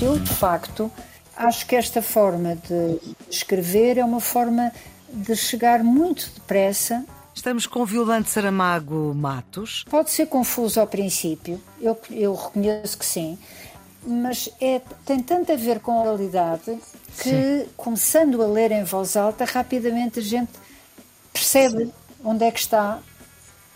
Eu, 0.00 0.16
de 0.16 0.32
facto, 0.32 0.90
acho 1.36 1.66
que 1.66 1.74
esta 1.74 2.00
forma 2.00 2.54
de 2.54 3.00
escrever 3.28 3.98
é 3.98 4.04
uma 4.04 4.20
forma 4.20 4.72
de 5.12 5.34
chegar 5.34 5.82
muito 5.82 6.30
depressa. 6.34 7.04
Estamos 7.34 7.66
com 7.66 7.80
o 7.80 7.86
Violante 7.86 8.30
Saramago 8.30 9.12
Matos. 9.14 9.84
Pode 9.90 10.10
ser 10.10 10.26
confuso 10.26 10.80
ao 10.80 10.86
princípio, 10.86 11.60
eu, 11.80 11.98
eu 12.10 12.34
reconheço 12.34 12.96
que 12.96 13.04
sim, 13.04 13.36
mas 14.06 14.48
é, 14.60 14.80
tem 15.04 15.20
tanto 15.20 15.52
a 15.52 15.56
ver 15.56 15.80
com 15.80 16.00
a 16.00 16.04
realidade 16.04 16.78
que, 17.16 17.30
sim. 17.30 17.66
começando 17.76 18.40
a 18.40 18.46
ler 18.46 18.70
em 18.70 18.84
voz 18.84 19.16
alta, 19.16 19.44
rapidamente 19.44 20.20
a 20.20 20.22
gente 20.22 20.52
percebe 21.48 21.90
onde 22.22 22.44
é 22.44 22.50
que 22.50 22.60
está 22.60 22.98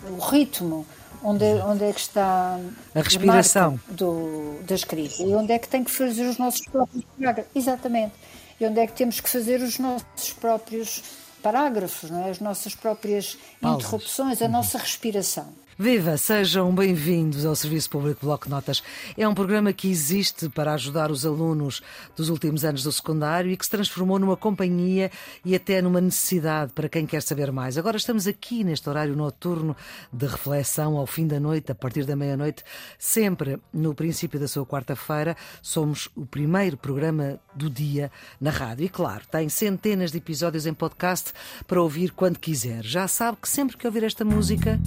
o 0.07 0.19
ritmo, 0.19 0.85
onde, 1.23 1.45
onde 1.65 1.83
é 1.83 1.91
que 1.91 1.99
está 1.99 2.59
a 2.93 3.01
respiração 3.01 3.79
do, 3.87 4.59
da 4.67 4.75
escrita 4.75 5.23
e 5.23 5.33
onde 5.33 5.51
é 5.51 5.57
que 5.57 5.67
tem 5.67 5.83
que 5.83 5.89
fazer 5.89 6.27
os 6.27 6.37
nossos 6.37 6.61
próprios 6.61 7.03
parágrafos. 7.17 7.51
Exatamente. 7.55 8.13
E 8.59 8.65
onde 8.65 8.79
é 8.79 8.85
que 8.85 8.93
temos 8.93 9.19
que 9.19 9.29
fazer 9.29 9.61
os 9.61 9.79
nossos 9.79 10.33
próprios 10.39 11.01
parágrafos, 11.41 12.11
não 12.11 12.25
é? 12.25 12.29
as 12.29 12.39
nossas 12.39 12.75
próprias 12.75 13.37
Pausas. 13.59 13.79
interrupções, 13.79 14.41
a 14.41 14.47
nossa 14.47 14.77
respiração. 14.77 15.47
Viva, 15.77 16.17
sejam 16.17 16.73
bem-vindos 16.73 17.45
ao 17.45 17.55
Serviço 17.55 17.89
Público 17.89 18.27
Bloco 18.27 18.47
Notas. 18.47 18.83
É 19.17 19.27
um 19.27 19.33
programa 19.33 19.73
que 19.73 19.89
existe 19.89 20.47
para 20.47 20.73
ajudar 20.73 21.09
os 21.09 21.25
alunos 21.25 21.81
dos 22.15 22.29
últimos 22.29 22.63
anos 22.63 22.83
do 22.83 22.91
secundário 22.91 23.49
e 23.49 23.57
que 23.57 23.65
se 23.65 23.71
transformou 23.71 24.19
numa 24.19 24.37
companhia 24.37 25.09
e 25.43 25.55
até 25.55 25.81
numa 25.81 25.99
necessidade 25.99 26.73
para 26.73 26.87
quem 26.87 27.07
quer 27.07 27.23
saber 27.23 27.51
mais. 27.51 27.75
Agora 27.75 27.97
estamos 27.97 28.27
aqui 28.27 28.63
neste 28.63 28.87
horário 28.87 29.15
noturno 29.15 29.75
de 30.11 30.27
reflexão 30.27 30.95
ao 30.95 31.07
fim 31.07 31.25
da 31.25 31.39
noite, 31.39 31.71
a 31.71 31.75
partir 31.75 32.05
da 32.05 32.15
meia-noite, 32.15 32.63
sempre 32.99 33.57
no 33.73 33.95
princípio 33.95 34.39
da 34.39 34.47
sua 34.47 34.67
quarta-feira. 34.67 35.35
Somos 35.59 36.07
o 36.15 36.23
primeiro 36.23 36.77
programa 36.77 37.39
do 37.55 37.67
dia 37.67 38.11
na 38.39 38.51
rádio 38.51 38.85
e, 38.85 38.89
claro, 38.89 39.23
tem 39.29 39.49
centenas 39.49 40.11
de 40.11 40.19
episódios 40.19 40.67
em 40.67 40.73
podcast 40.73 41.33
para 41.65 41.81
ouvir 41.81 42.11
quando 42.11 42.37
quiser. 42.37 42.83
Já 42.83 43.07
sabe 43.07 43.39
que 43.41 43.49
sempre 43.49 43.75
que 43.75 43.87
ouvir 43.87 44.03
esta 44.03 44.23
música. 44.23 44.79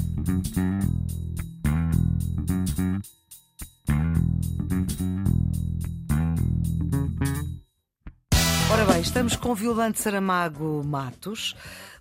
Ora 8.73 8.85
bem, 8.97 9.03
estamos 9.03 9.37
com 9.37 9.55
Violante 9.55 10.01
Saramago 10.01 10.83
Matos. 10.83 11.55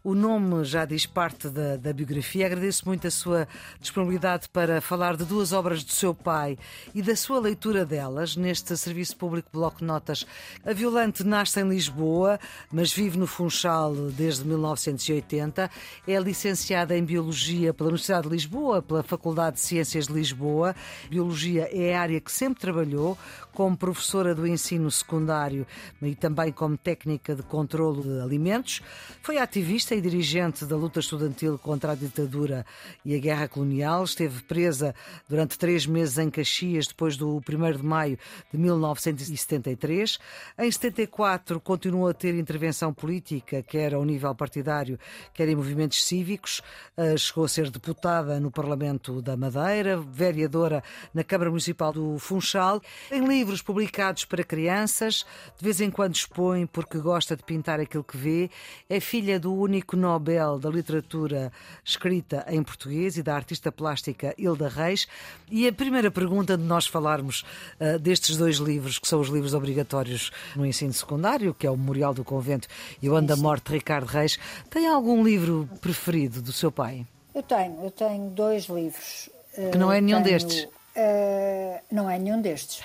O 0.06 0.14
nome 0.14 0.64
já 0.64 0.86
diz 0.86 1.08
parte 1.08 1.50
da, 1.50 1.78
da, 1.78 1.92
biografia. 1.92 2.46
Agradeço 2.46 2.86
muito 2.86 3.08
a 3.08 3.12
sua 3.12 3.48
disponibilidade 3.82 4.48
para 4.50 4.80
falar 4.80 5.18
de 5.18 5.26
duas 5.26 5.52
obras 5.52 5.84
do 5.84 5.92
seu 5.92 6.14
pai 6.14 6.60
e 6.94 7.02
da 7.02 7.16
sua 7.16 7.40
leitura 7.40 7.84
delas 7.84 8.36
neste 8.36 8.78
Serviço 8.78 9.18
Público 9.18 9.50
Bloco 9.52 9.84
Notas. 9.84 10.24
A 10.64 10.74
Violante 10.74 11.24
nasce 11.24 11.60
em 11.60 11.68
Lisboa, 11.68 12.40
mas 12.72 12.94
vive 12.94 13.18
no 13.18 13.26
Funchal 13.26 13.96
desde 14.12 14.46
1980. 14.46 15.72
É 16.08 16.20
licenciada 16.20 16.96
em 16.96 17.04
Biologia 17.04 17.74
pela 17.74 17.90
Universidade 17.90 18.28
de 18.28 18.34
Lisboa, 18.36 18.84
pela 18.84 19.02
Faculdade 19.02 19.56
de 19.56 19.62
Ciências 19.62 20.06
de 20.06 20.14
Lisboa. 20.14 20.76
Biologia 21.10 21.68
é 21.72 21.96
a 21.96 22.02
área 22.02 22.22
que 22.22 22.32
sempre 22.32 22.62
trabalhou, 22.62 23.18
como 23.56 23.76
professora 23.76 24.36
do 24.36 24.46
ensino 24.46 24.92
secundário 24.92 25.66
e 26.00 26.14
também 26.14 26.52
como 26.52 26.78
técnica 26.86 27.34
de 27.34 27.42
controlo 27.42 28.04
de 28.04 28.22
alimentos. 28.22 28.80
Foi 29.24 29.40
ativista 29.40 29.96
e 29.96 30.00
dirigente 30.00 30.66
da 30.66 30.78
luta 30.78 31.00
estudantil 31.00 31.58
contra 31.58 31.94
a 31.94 31.96
ditadura 31.96 32.64
e 33.04 33.16
a 33.16 33.18
guerra 33.18 33.48
colonial. 33.48 34.04
Esteve 34.04 34.44
presa 34.44 34.94
durante 35.28 35.58
três 35.58 35.88
meses 35.88 36.20
em 36.20 36.30
Caxias, 36.30 36.86
depois 36.86 37.18
do 37.18 37.38
1 37.38 37.78
de 37.78 37.84
maio 37.84 38.20
de 38.54 38.60
1973. 38.60 40.20
Em 40.60 40.72
74 40.72 41.60
continuou 41.60 42.08
a 42.08 42.14
ter 42.14 42.36
intervenção 42.36 42.94
política, 42.94 43.64
quer 43.64 43.96
ao 43.96 44.06
nível 44.06 44.36
partidário, 44.36 45.00
quer 45.34 45.50
em 45.50 45.56
movimentos 45.56 46.06
cívicos. 46.06 46.62
Eh, 46.96 47.18
chegou 47.18 47.46
a 47.46 47.50
ser 47.50 47.72
deputada 47.72 48.40
no 48.40 48.52
Parlamento 48.52 49.24
da 49.24 49.36
Madeira, 49.36 49.98
vereadora 49.98 50.84
na 51.16 51.24
Câmara 51.24 51.50
Municipal 51.50 51.92
do 51.92 52.20
Funchal. 52.20 52.80
Em 53.12 53.26
livros 53.26 53.64
publicados 53.64 54.24
para 54.24 54.44
crianças, 54.44 55.26
de 55.58 55.64
vez 55.64 55.82
em 55.82 55.90
quando 55.90 56.14
expõe 56.14 56.68
porque 56.76 56.98
gosta 57.00 57.38
de 57.38 57.44
pintar 57.44 57.80
aquilo 57.80 58.04
que 58.04 58.18
vê. 58.18 58.50
É 58.90 59.00
filha 59.00 59.40
do 59.40 59.56
único 59.56 59.96
Nobel 59.96 60.60
da 60.60 60.70
Literatura 60.70 61.50
escrita 61.86 62.46
em 62.50 62.62
português 62.62 63.16
e 63.16 63.24
da 63.24 63.34
artista 63.34 63.72
plástica 63.72 64.36
Hilda 64.38 64.68
Reis. 64.68 65.08
E 65.50 65.70
a 65.70 65.72
primeira 65.72 66.12
pergunta 66.12 66.58
de 66.58 66.64
nós 66.64 66.86
falarmos 66.86 67.46
uh, 67.80 67.98
destes 67.98 68.36
dois 68.36 68.58
livros, 68.58 69.00
que 69.00 69.08
são 69.08 69.22
os 69.22 69.30
livros 69.30 69.54
obrigatórios 69.54 70.34
no 70.54 70.66
ensino 70.66 70.92
secundário, 70.92 71.54
que 71.54 71.66
é 71.66 71.72
o 71.72 71.78
Memorial 71.78 72.14
do 72.14 72.26
Convento 72.26 72.68
e 73.02 73.10
o 73.10 73.16
Ano 73.16 73.28
da 73.28 73.38
Morte 73.38 73.68
de 73.68 73.76
Ricardo 73.76 74.08
Reis, 74.08 74.38
tem 74.70 74.86
algum 74.86 75.24
livro 75.24 75.70
preferido 75.80 76.42
do 76.42 76.52
seu 76.52 76.74
pai? 76.74 77.08
Eu 77.34 77.42
tenho, 77.42 77.86
eu 77.86 77.92
tenho 77.92 78.30
dois 78.32 78.66
livros. 78.66 79.30
Que 79.72 79.78
não 79.78 79.90
é 79.90 80.02
nenhum 80.02 80.22
tenho... 80.22 80.40
destes. 80.40 80.66
Uh, 80.66 81.80
não 81.90 82.10
é 82.10 82.20
nenhum 82.20 82.42
destes. 82.42 82.84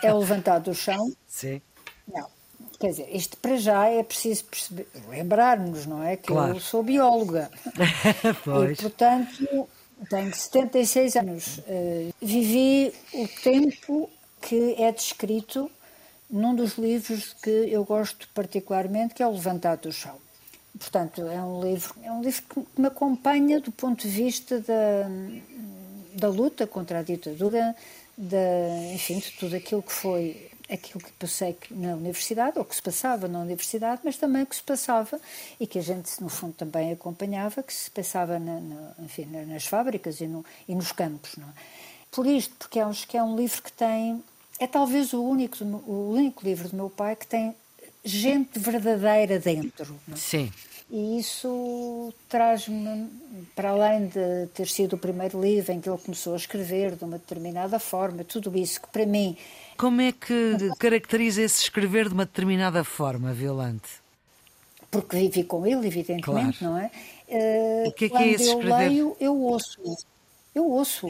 é 0.00 0.14
o 0.14 0.18
levantado 0.18 0.70
do 0.70 0.74
chão. 0.76 1.12
Sim. 1.26 1.60
Não. 2.06 2.35
Quer 2.78 2.90
dizer, 2.90 3.08
isto 3.10 3.36
para 3.38 3.56
já 3.56 3.86
é 3.86 4.02
preciso 4.02 4.44
lembrar-nos, 5.08 5.86
não 5.86 6.02
é? 6.02 6.16
Que 6.16 6.28
claro. 6.28 6.54
eu 6.54 6.60
sou 6.60 6.82
bióloga. 6.82 7.50
pois. 8.44 8.78
E, 8.78 8.82
portanto, 8.82 9.68
tenho 10.10 10.34
76 10.34 11.16
anos. 11.16 11.58
Uh, 11.58 12.12
vivi 12.20 12.92
o 13.14 13.26
tempo 13.42 14.10
que 14.42 14.74
é 14.78 14.92
descrito 14.92 15.70
num 16.30 16.54
dos 16.54 16.76
livros 16.76 17.34
que 17.42 17.50
eu 17.50 17.84
gosto 17.84 18.28
particularmente, 18.34 19.14
que 19.14 19.22
é 19.22 19.26
o 19.26 19.32
Levantado 19.32 19.82
do 19.82 19.92
Chão. 19.92 20.16
Portanto, 20.78 21.22
é 21.22 21.40
um 21.42 21.62
livro, 21.62 21.94
é 22.02 22.12
um 22.12 22.20
livro 22.20 22.42
que 22.42 22.80
me 22.80 22.88
acompanha 22.88 23.60
do 23.60 23.72
ponto 23.72 24.02
de 24.02 24.08
vista 24.08 24.60
da, 24.60 25.08
da 26.14 26.28
luta 26.28 26.66
contra 26.66 26.98
a 26.98 27.02
ditadura, 27.02 27.74
da, 28.16 28.92
enfim, 28.92 29.18
de 29.18 29.30
tudo 29.32 29.56
aquilo 29.56 29.82
que 29.82 29.92
foi 29.92 30.50
aquilo 30.70 31.02
que 31.02 31.12
passei 31.12 31.56
na 31.70 31.94
universidade, 31.94 32.58
ou 32.58 32.64
que 32.64 32.74
se 32.74 32.82
passava 32.82 33.28
na 33.28 33.40
universidade, 33.40 34.00
mas 34.04 34.16
também 34.16 34.42
o 34.42 34.46
que 34.46 34.56
se 34.56 34.62
passava 34.62 35.20
e 35.60 35.66
que 35.66 35.78
a 35.78 35.82
gente, 35.82 36.20
no 36.20 36.28
fundo, 36.28 36.54
também 36.54 36.92
acompanhava, 36.92 37.62
que 37.62 37.72
se 37.72 37.90
passava 37.90 38.38
na, 38.38 38.60
na, 38.60 38.94
enfim, 39.00 39.26
nas 39.46 39.66
fábricas 39.66 40.20
e, 40.20 40.26
no, 40.26 40.44
e 40.68 40.74
nos 40.74 40.92
campos. 40.92 41.36
É? 41.38 41.42
Por 42.10 42.26
isto, 42.26 42.54
porque 42.58 42.80
acho 42.80 43.06
que 43.06 43.16
é 43.16 43.22
um 43.22 43.36
livro 43.36 43.62
que 43.62 43.72
tem. 43.72 44.22
É 44.58 44.66
talvez 44.66 45.12
o 45.12 45.22
único, 45.22 45.62
o 45.64 46.12
único 46.12 46.44
livro 46.44 46.68
do 46.68 46.76
meu 46.76 46.90
pai 46.90 47.14
que 47.14 47.26
tem 47.26 47.54
gente 48.04 48.58
verdadeira 48.58 49.38
dentro. 49.38 49.94
É? 50.10 50.16
Sim. 50.16 50.52
E 50.88 51.18
isso 51.18 52.14
traz-me, 52.28 53.08
para 53.56 53.70
além 53.70 54.06
de 54.06 54.46
ter 54.54 54.68
sido 54.68 54.94
o 54.94 54.98
primeiro 54.98 55.40
livro 55.40 55.72
em 55.72 55.80
que 55.80 55.88
ele 55.88 55.98
começou 55.98 56.34
a 56.34 56.36
escrever 56.36 56.94
de 56.94 57.04
uma 57.04 57.18
determinada 57.18 57.78
forma, 57.80 58.22
tudo 58.22 58.56
isso 58.56 58.80
que 58.80 58.88
para 58.88 59.04
mim. 59.04 59.36
Como 59.76 60.00
é 60.00 60.12
que 60.12 60.56
caracteriza 60.78 61.42
esse 61.42 61.62
escrever 61.62 62.08
de 62.08 62.14
uma 62.14 62.24
determinada 62.24 62.82
forma, 62.82 63.32
Violante? 63.32 63.88
Porque 64.90 65.16
vivi 65.16 65.44
com 65.44 65.66
ele, 65.66 65.86
evidentemente, 65.86 66.58
claro. 66.58 66.74
não 66.74 66.78
é? 66.78 66.90
Uh, 67.28 67.88
o 67.88 67.92
que 67.92 68.06
é 68.06 68.08
que 68.08 68.16
é 68.16 68.28
esse 68.28 68.46
eu 68.46 68.58
escrever? 68.60 68.88
leio, 68.88 69.16
eu 69.20 69.36
ouço. 69.36 69.80
Eu 70.54 70.66
ouço. 70.70 71.08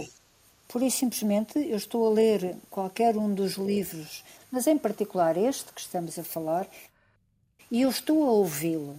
Por 0.69 0.82
isso, 0.82 0.99
simplesmente, 0.99 1.59
eu 1.59 1.76
estou 1.76 2.06
a 2.06 2.10
ler 2.10 2.56
qualquer 2.71 3.16
um 3.16 3.32
dos 3.32 3.55
livros, 3.55 4.25
mas 4.50 4.66
em 4.66 4.76
particular 4.76 5.37
este 5.37 5.72
que 5.72 5.81
estamos 5.81 6.19
a 6.19 6.25
falar, 6.25 6.66
e 7.71 7.82
eu 7.82 7.91
estou 7.91 8.25
a 8.25 8.32
ouvi-lo. 8.32 8.97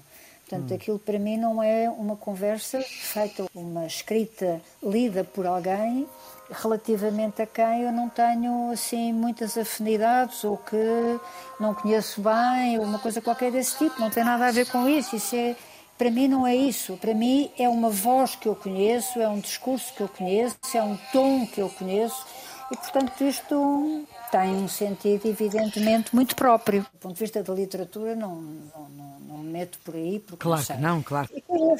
Portanto, 0.48 0.72
hum. 0.72 0.76
aquilo 0.76 1.00
para 1.00 1.20
mim 1.20 1.36
não 1.36 1.62
é 1.62 1.90
uma 1.90 2.16
conversa 2.16 2.82
feita, 2.82 3.46
uma 3.54 3.86
escrita 3.86 4.62
lida 4.82 5.24
por 5.24 5.46
alguém 5.46 6.08
relativamente 6.50 7.42
a 7.42 7.46
quem 7.46 7.84
eu 7.84 7.92
não 7.92 8.10
tenho 8.10 8.72
assim 8.72 9.12
muitas 9.12 9.58
afinidades 9.58 10.44
ou 10.44 10.58
que 10.58 11.20
não 11.60 11.74
conheço 11.74 12.22
bem 12.22 12.80
ou 12.80 12.86
uma 12.86 13.00
coisa 13.00 13.22
qualquer 13.22 13.52
desse 13.52 13.78
tipo. 13.78 14.00
Não 14.00 14.10
tem 14.10 14.24
nada 14.24 14.48
a 14.48 14.52
ver 14.52 14.68
com 14.70 14.88
isso. 14.88 15.16
Isso 15.16 15.36
é 15.36 15.56
para 15.98 16.12
mim 16.12 16.28
não 16.28 16.46
é 16.46 16.56
isso. 16.56 16.98
Para 16.98 17.14
mim 17.14 17.52
é 17.58 17.68
uma 17.68 17.90
voz 17.90 18.36
que 18.36 18.48
eu 18.48 18.56
conheço, 18.56 19.20
é 19.20 19.28
um 19.28 19.40
discurso 19.40 19.94
que 19.94 20.02
eu 20.02 20.08
conheço, 20.08 20.56
é 20.74 20.82
um 20.82 20.98
tom 21.12 21.46
que 21.46 21.60
eu 21.60 21.70
conheço 21.70 22.26
e 22.72 22.76
portanto 22.76 23.24
isto 23.24 24.06
tem 24.30 24.56
um 24.56 24.68
sentido, 24.68 25.26
evidentemente, 25.26 26.14
muito 26.14 26.36
próprio. 26.36 26.82
Do 26.82 27.00
ponto 27.00 27.14
de 27.14 27.20
vista 27.20 27.42
da 27.42 27.54
literatura, 27.54 28.16
não, 28.16 28.36
não, 28.36 28.90
não, 28.90 29.20
não 29.22 29.38
me 29.38 29.52
meto 29.52 29.80
por 29.84 29.96
aí. 29.96 30.20
Porque 30.20 30.44
claro 30.44 30.66
não, 30.70 30.76
que 30.76 30.82
não, 30.82 31.04
claro. 31.04 31.30
Aquilo, 31.34 31.78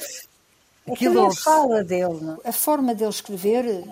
aquilo 0.90 1.26
a 1.26 1.34
fala 1.34 1.84
dele, 1.84 2.38
a 2.42 2.52
forma 2.52 2.94
dele 2.94 3.10
escrever, 3.10 3.84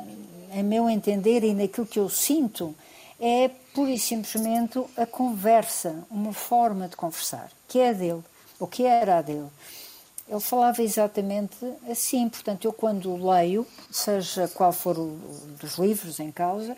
a 0.53 0.63
meu 0.63 0.89
entender 0.89 1.45
e 1.45 1.55
naquilo 1.55 1.87
que 1.87 1.99
eu 1.99 2.09
sinto, 2.09 2.75
é 3.21 3.49
pura 3.75 3.91
e 3.91 3.99
simplesmente 3.99 4.83
a 4.97 5.07
conversa, 5.07 6.05
uma 6.11 6.33
forma 6.33 6.89
de 6.89 6.97
conversar, 6.97 7.51
que 7.69 7.79
é 7.79 7.93
dele, 7.93 8.23
ou 8.59 8.67
que 8.67 8.85
era 8.85 9.19
a 9.19 9.23
dele. 9.23 9.49
ele 10.29 10.41
falava 10.41 10.83
exatamente 10.83 11.57
assim. 11.89 12.29
Portanto, 12.29 12.65
eu 12.65 12.73
quando 12.73 13.17
leio, 13.17 13.67
seja 13.91 14.49
qual 14.49 14.73
for 14.73 14.99
o 14.99 15.19
dos 15.61 15.79
livros 15.79 16.21
em 16.21 16.31
causa, 16.33 16.77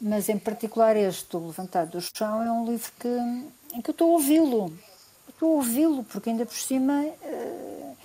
mas 0.00 0.28
em 0.28 0.38
particular 0.38 0.96
este 0.96 1.30
do 1.30 1.46
Levantado 1.46 1.92
do 1.92 2.00
Chão 2.00 2.42
é 2.42 2.50
um 2.50 2.66
livro 2.66 2.92
que, 2.98 3.08
em 3.74 3.80
que 3.80 3.90
eu 3.90 3.92
estou 3.92 4.10
a 4.10 4.12
ouvi-lo. 4.12 4.72
Estou 5.28 5.52
a 5.52 5.56
ouvi-lo, 5.56 6.04
porque 6.04 6.30
ainda 6.30 6.46
por 6.46 6.56
cima 6.56 7.02
uh, 7.02 7.96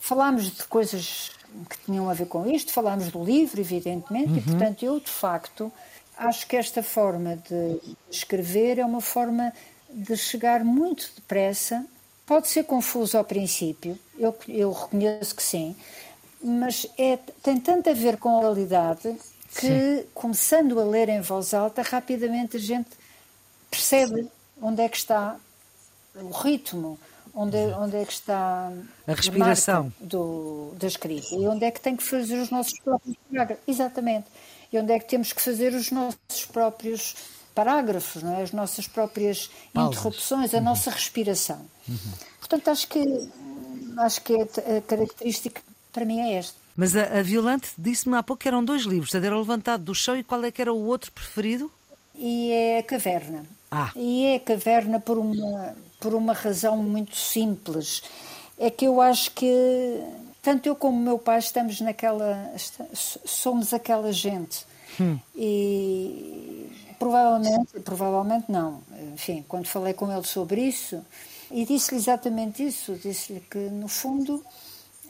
falámos 0.00 0.50
de 0.50 0.64
coisas 0.64 1.30
que 1.68 1.78
tinham 1.84 2.08
a 2.08 2.14
ver 2.14 2.26
com 2.26 2.48
isto, 2.48 2.72
falámos 2.72 3.10
do 3.10 3.22
livro, 3.22 3.60
evidentemente, 3.60 4.30
uhum. 4.30 4.36
e 4.36 4.42
portanto 4.42 4.82
eu 4.84 5.00
de 5.00 5.10
facto 5.10 5.72
acho 6.16 6.46
que 6.46 6.56
esta 6.56 6.82
forma 6.82 7.36
de 7.48 7.80
escrever 8.10 8.78
é 8.78 8.84
uma 8.84 9.00
forma 9.00 9.52
de 9.90 10.16
chegar 10.16 10.64
muito 10.64 11.10
depressa. 11.16 11.84
Pode 12.26 12.48
ser 12.48 12.64
confuso 12.64 13.18
ao 13.18 13.24
princípio, 13.24 13.98
eu, 14.18 14.36
eu 14.48 14.72
reconheço 14.72 15.34
que 15.34 15.42
sim, 15.42 15.74
mas 16.42 16.86
é, 16.98 17.18
tem 17.42 17.58
tanto 17.60 17.90
a 17.90 17.92
ver 17.92 18.16
com 18.16 18.38
a 18.38 18.40
realidade 18.40 19.16
que, 19.54 19.98
sim. 19.98 20.04
começando 20.14 20.80
a 20.80 20.84
ler 20.84 21.08
em 21.08 21.20
voz 21.20 21.52
alta, 21.52 21.82
rapidamente 21.82 22.56
a 22.56 22.60
gente 22.60 22.90
percebe 23.70 24.28
onde 24.60 24.82
é 24.82 24.88
que 24.88 24.96
está 24.96 25.36
o 26.14 26.30
ritmo, 26.30 26.98
onde, 27.34 27.56
é, 27.56 27.76
onde 27.76 27.96
é 27.96 28.04
que 28.04 28.12
está 28.12 28.72
a 29.06 29.12
respiração 29.12 29.92
do, 30.00 30.72
da 30.78 30.86
escrita 30.86 31.34
e 31.34 31.46
onde 31.46 31.64
é 31.64 31.70
que 31.70 31.80
tem 31.80 31.96
que 31.96 32.02
fazer 32.02 32.38
os 32.38 32.50
nossos 32.50 32.78
próprios 32.80 33.16
parágrafos. 33.30 33.64
Exatamente. 33.66 34.26
E 34.72 34.78
onde 34.78 34.92
é 34.92 34.98
que 34.98 35.06
temos 35.06 35.32
que 35.32 35.42
fazer 35.42 35.74
os 35.74 35.90
nossos 35.90 36.46
próprios 36.50 37.14
parágrafos, 37.54 38.22
não 38.22 38.38
é? 38.38 38.42
as 38.42 38.52
nossas 38.52 38.86
próprias 38.86 39.50
Pausas. 39.72 39.92
interrupções, 39.92 40.54
a 40.54 40.58
uhum. 40.58 40.64
nossa 40.64 40.90
respiração. 40.90 41.60
Uhum. 41.88 42.12
Portanto, 42.38 42.68
acho 42.68 42.88
que, 42.88 43.30
acho 43.98 44.22
que 44.22 44.34
a 44.34 44.80
característica 44.86 45.60
para 45.92 46.04
mim 46.04 46.20
é 46.20 46.34
esta. 46.34 46.56
Mas 46.74 46.96
a, 46.96 47.18
a 47.18 47.22
Violante 47.22 47.70
disse-me 47.76 48.16
há 48.16 48.22
pouco 48.22 48.42
que 48.42 48.48
eram 48.48 48.64
dois 48.64 48.82
livros, 48.82 49.14
era 49.14 49.36
Levantado 49.36 49.84
do 49.84 49.94
Chão 49.94 50.16
e 50.16 50.24
qual 50.24 50.42
é 50.44 50.50
que 50.50 50.62
era 50.62 50.72
o 50.72 50.86
outro 50.86 51.12
preferido? 51.12 51.70
E 52.14 52.50
é 52.50 52.78
a 52.78 52.82
Caverna. 52.82 53.44
Ah. 53.70 53.90
E 53.94 54.26
é 54.26 54.36
a 54.36 54.40
Caverna 54.40 55.00
por 55.00 55.18
uma, 55.18 55.74
por 56.02 56.14
uma 56.14 56.32
razão 56.32 56.76
muito 56.78 57.16
simples. 57.16 58.02
É 58.58 58.68
que 58.68 58.84
eu 58.84 59.00
acho 59.00 59.30
que 59.30 60.02
tanto 60.42 60.68
eu 60.68 60.74
como 60.74 60.98
o 60.98 61.00
meu 61.00 61.18
pai 61.18 61.38
estamos 61.38 61.80
naquela. 61.80 62.52
somos 63.24 63.72
aquela 63.72 64.12
gente. 64.12 64.66
Hum. 65.00 65.18
E 65.34 66.68
provavelmente, 66.98 67.80
provavelmente 67.80 68.50
não. 68.50 68.82
Enfim, 69.14 69.44
quando 69.46 69.66
falei 69.66 69.94
com 69.94 70.12
ele 70.12 70.26
sobre 70.26 70.60
isso, 70.60 71.00
e 71.50 71.64
disse-lhe 71.64 71.98
exatamente 71.98 72.66
isso: 72.66 72.94
disse-lhe 72.94 73.40
que, 73.40 73.58
no 73.58 73.86
fundo, 73.86 74.44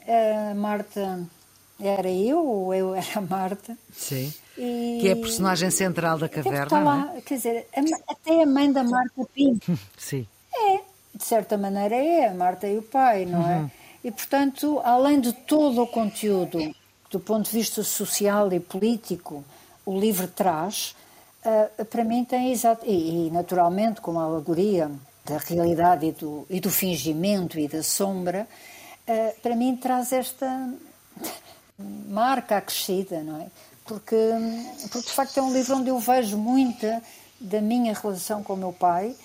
a 0.07 0.53
Marta 0.53 1.27
era 1.79 2.09
eu 2.09 2.45
ou 2.45 2.73
eu 2.73 2.93
era 2.93 3.17
a 3.17 3.21
Marta. 3.21 3.77
Sim. 3.91 4.31
E... 4.55 4.99
Que 5.01 5.07
é 5.09 5.13
a 5.13 5.15
personagem 5.15 5.71
central 5.71 6.19
da 6.19 6.29
caverna. 6.29 6.79
Lá, 6.79 7.13
é? 7.15 7.21
Quer 7.21 7.35
dizer, 7.35 7.67
até 8.07 8.43
a 8.43 8.45
mãe 8.45 8.71
da 8.71 8.83
Marta 8.83 9.25
Pinto. 9.33 9.77
Sim. 9.97 10.27
De 11.23 11.29
certa 11.29 11.57
maneira 11.57 11.95
é, 11.95 12.27
a 12.27 12.33
Marta 12.33 12.67
e 12.67 12.77
o 12.77 12.81
pai, 12.81 13.25
não 13.25 13.49
é? 13.49 13.59
uhum. 13.59 13.69
E, 14.03 14.11
portanto, 14.11 14.81
além 14.83 15.21
de 15.21 15.31
todo 15.31 15.81
o 15.81 15.87
conteúdo, 15.87 16.75
do 17.09 17.17
ponto 17.17 17.49
de 17.49 17.57
vista 17.57 17.81
social 17.81 18.51
e 18.51 18.59
político, 18.59 19.41
o 19.85 19.97
livro 19.97 20.27
traz, 20.27 20.93
uh, 21.45 21.85
para 21.85 22.03
mim 22.03 22.25
tem 22.25 22.51
exato. 22.51 22.85
E, 22.85 23.27
e, 23.27 23.31
naturalmente, 23.31 24.01
com 24.01 24.19
a 24.19 24.23
alegoria 24.23 24.91
da 25.23 25.37
realidade 25.37 26.07
e 26.07 26.11
do, 26.11 26.45
e 26.49 26.59
do 26.59 26.69
fingimento 26.69 27.57
e 27.57 27.69
da 27.69 27.81
sombra, 27.81 28.45
uh, 29.07 29.41
para 29.41 29.55
mim 29.55 29.77
traz 29.77 30.11
esta 30.11 30.73
marca 32.09 32.57
acrescida, 32.57 33.23
não 33.23 33.39
é? 33.39 33.45
Porque, 33.85 34.17
porque 34.91 35.07
de 35.07 35.13
facto 35.13 35.37
é 35.37 35.41
um 35.41 35.53
livro 35.53 35.77
onde 35.77 35.87
eu 35.87 35.99
vejo 35.99 36.37
muita 36.37 37.01
da 37.39 37.61
minha 37.61 37.93
relação 37.93 38.43
com 38.43 38.55
o 38.55 38.57
meu 38.57 38.73
pai 38.73 39.15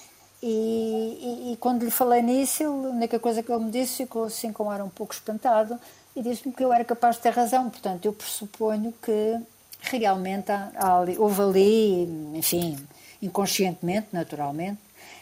e, 0.42 0.46
e, 0.46 1.52
e, 1.52 1.56
quando 1.56 1.84
lhe 1.84 1.90
falei 1.90 2.22
nisso, 2.22 2.62
a 2.64 2.70
única 2.70 3.18
coisa 3.18 3.42
que 3.42 3.50
ele 3.50 3.64
me 3.64 3.70
disse 3.70 4.04
ficou 4.04 4.24
assim 4.24 4.52
com 4.52 4.64
um 4.64 4.70
ar 4.70 4.80
um 4.80 4.88
pouco 4.88 5.12
espantado 5.12 5.78
e 6.14 6.22
disse-me 6.22 6.54
que 6.54 6.64
eu 6.64 6.72
era 6.72 6.84
capaz 6.84 7.16
de 7.16 7.22
ter 7.22 7.30
razão. 7.30 7.68
Portanto, 7.68 8.04
eu 8.04 8.12
pressuponho 8.12 8.94
que 9.02 9.36
realmente 9.80 10.52
há, 10.52 10.70
há 10.76 10.98
houve 11.18 11.42
ali, 11.42 12.02
enfim, 12.34 12.78
inconscientemente, 13.20 14.08
naturalmente, 14.12 14.78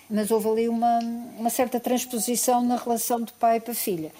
mas 0.08 0.30
houve 0.30 0.48
ali 0.48 0.68
uma, 0.68 0.98
uma 1.38 1.50
certa 1.50 1.80
transposição 1.80 2.62
na 2.62 2.76
relação 2.76 3.20
de 3.22 3.32
pai 3.32 3.58
para 3.58 3.74
filha. 3.74 4.12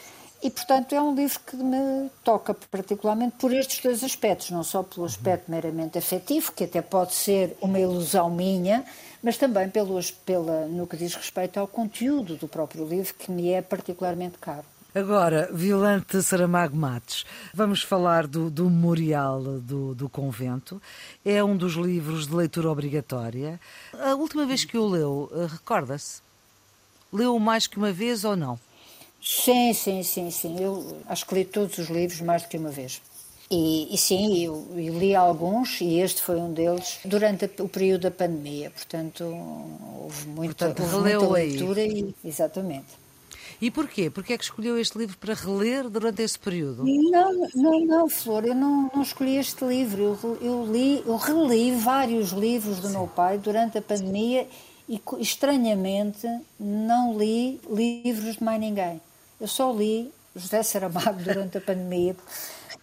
E, 0.43 0.51
portanto, 0.51 0.95
é 0.95 1.01
um 1.01 1.15
livro 1.15 1.41
que 1.47 1.57
me 1.57 2.11
toca 2.23 2.55
particularmente 2.55 3.37
por 3.39 3.53
estes 3.53 3.81
dois 3.81 4.05
aspectos, 4.05 4.51
não 4.51 4.63
só 4.63 4.83
pelo 4.83 5.07
aspecto 5.07 5.51
meramente 5.51 5.99
afetivo, 5.99 6.53
que 6.53 6.65
até 6.65 6.83
pode 6.83 7.15
ser 7.15 7.57
uma 7.61 7.79
ilusão 7.79 8.31
minha, 8.31 8.85
mas 9.27 9.37
também 9.37 9.69
pelos, 9.69 10.13
pela, 10.13 10.69
no 10.69 10.87
que 10.87 10.97
diz 10.97 11.17
respeito 11.17 11.59
ao 11.59 11.67
conteúdo 11.67 12.37
do 12.37 12.47
próprio 12.47 12.87
livro, 12.87 13.13
que 13.13 13.29
me 13.29 13.51
é 13.51 13.61
particularmente 13.61 14.39
caro. 14.39 14.63
Agora, 14.95 15.51
Violante 15.53 16.23
Saramago 16.23 16.77
Matos, 16.77 17.27
vamos 17.53 17.83
falar 17.83 18.29
do, 18.29 18.49
do 18.49 18.71
Memorial 18.71 19.43
do, 19.43 19.97
do 19.97 20.09
Convento. 20.09 20.81
É 21.25 21.43
um 21.43 21.57
dos 21.57 21.73
livros 21.73 22.29
de 22.29 22.37
leitura 22.37 22.71
obrigatória. 22.71 23.59
A 23.99 24.15
última 24.15 24.47
vez 24.47 24.65
que 24.65 24.79
o 24.79 24.87
leu, 24.87 25.29
eh, 25.35 25.49
recorda-se? 25.51 26.23
Leu 27.13 27.37
mais 27.41 27.67
que 27.67 27.79
uma 27.79 27.91
vez 27.91 28.25
ou 28.25 28.37
não? 28.37 28.57
Sim, 29.21 29.73
sim, 29.73 30.05
sim, 30.05 30.31
sim. 30.31 30.63
Eu 30.63 31.03
acho 31.09 31.27
que 31.27 31.35
li 31.35 31.45
todos 31.45 31.79
os 31.79 31.89
livros 31.89 32.21
mais 32.21 32.43
do 32.43 32.49
que 32.49 32.57
uma 32.57 32.71
vez. 32.71 33.03
E, 33.51 33.95
e 33.95 33.97
sim, 33.97 34.45
eu, 34.45 34.67
eu, 34.77 34.99
li 34.99 35.15
alguns 35.15 35.81
e 35.81 36.01
este 36.01 36.21
foi 36.21 36.37
um 36.37 36.53
deles 36.53 36.99
durante 37.05 37.45
a, 37.45 37.63
o 37.63 37.69
período 37.69 38.03
da 38.03 38.11
pandemia. 38.11 38.71
Portanto, 38.71 39.23
houve 40.03 40.27
muita, 40.27 40.67
portanto, 40.67 40.83
houve 40.83 41.11
muita 41.13 41.29
leitura 41.29 41.81
e 41.81 42.15
exatamente. 42.25 43.07
E 43.61 43.71
porquê? 43.71 44.11
Porquê 44.11 44.35
é 44.35 44.39
que 44.39 44.45
escolheu 44.45 44.79
este 44.79 44.99
livro 44.99 45.17
para 45.17 45.33
reler 45.33 45.89
durante 45.89 46.23
esse 46.23 46.39
período? 46.39 46.85
Não, 46.85 47.49
não, 47.55 47.81
não, 47.87 48.09
Flor, 48.09 48.45
eu 48.45 48.55
não, 48.55 48.91
não 48.95 49.03
escolhi 49.03 49.37
este 49.37 49.65
livro. 49.65 50.19
Eu, 50.23 50.39
eu, 50.43 50.67
li, 50.71 51.03
eu 51.07 51.17
reli 51.17 51.73
vários 51.73 52.31
livros 52.31 52.81
do 52.81 52.89
Sim. 52.89 52.95
meu 52.95 53.07
pai 53.07 53.39
durante 53.39 53.79
a 53.79 53.83
pandemia 53.83 54.47
e, 54.89 55.01
estranhamente, 55.19 56.27
não 56.61 57.17
li 57.17 57.61
livros 57.71 58.37
de 58.37 58.45
mais 58.45 58.61
ninguém. 58.61 59.01
Eu 59.41 59.49
só 59.49 59.73
li 59.73 60.13
José 60.35 60.63
Saramago 60.63 61.23
durante 61.23 61.57
a 61.57 61.61
pandemia, 61.61 62.15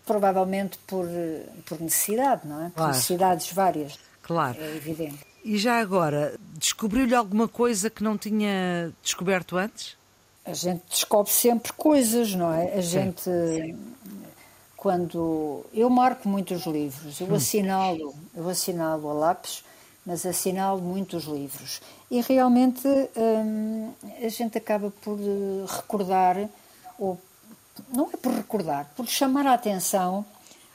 provavelmente 0.06 0.78
por, 0.88 1.06
por 1.66 1.80
necessidade, 1.80 2.48
não 2.48 2.66
é? 2.66 2.70
Por 2.70 2.88
necessidades 2.88 3.52
várias. 3.52 4.00
Claro. 4.22 4.58
É 4.60 4.76
evidente. 4.76 5.20
E 5.44 5.58
já 5.58 5.80
agora, 5.80 6.36
descobriu-lhe 6.58 7.14
alguma 7.14 7.48
coisa 7.48 7.90
que 7.90 8.04
não 8.04 8.18
tinha 8.18 8.92
descoberto 9.02 9.58
antes? 9.58 9.98
A 10.46 10.54
gente 10.54 10.84
descobre 10.90 11.32
sempre 11.32 11.74
coisas, 11.74 12.34
não 12.34 12.54
é? 12.54 12.74
A 12.74 12.82
gente, 12.82 13.30
quando. 14.78 15.66
Eu 15.74 15.90
marco 15.90 16.28
muitos 16.28 16.66
livros, 16.66 17.20
eu 17.20 17.28
hum. 17.28 17.36
assinalo, 17.36 18.16
eu 18.36 18.50
assinalo 18.50 19.10
a 19.10 19.14
lápis 19.14 19.64
mas 20.06 20.26
assinalo 20.26 20.82
muitos 20.82 21.24
livros. 21.26 21.82
E 22.12 22.22
realmente 22.22 22.88
hum, 22.88 23.94
a 24.22 24.28
gente 24.28 24.58
acaba 24.58 24.92
por 25.02 25.18
eh, 25.20 25.66
recordar, 25.68 26.50
ou 27.00 27.20
não 27.94 28.10
é 28.14 28.18
por 28.18 28.32
recordar, 28.34 28.92
por 28.96 29.08
chamar 29.08 29.46
a 29.48 29.54
atenção 29.54 30.26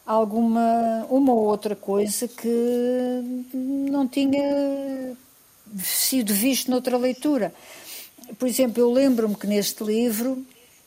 alguma 0.06 1.06
uma 1.10 1.32
ou 1.32 1.44
outra 1.46 1.76
coisa 1.76 2.26
que 2.26 3.48
não 3.52 4.08
tinha 4.08 5.16
sido 5.82 6.32
visto 6.32 6.70
noutra 6.70 6.96
leitura. 6.96 7.52
Por 8.38 8.48
exemplo, 8.48 8.82
eu 8.82 8.90
lembro-me 8.90 9.34
que 9.34 9.46
neste 9.46 9.84
livro 9.84 10.44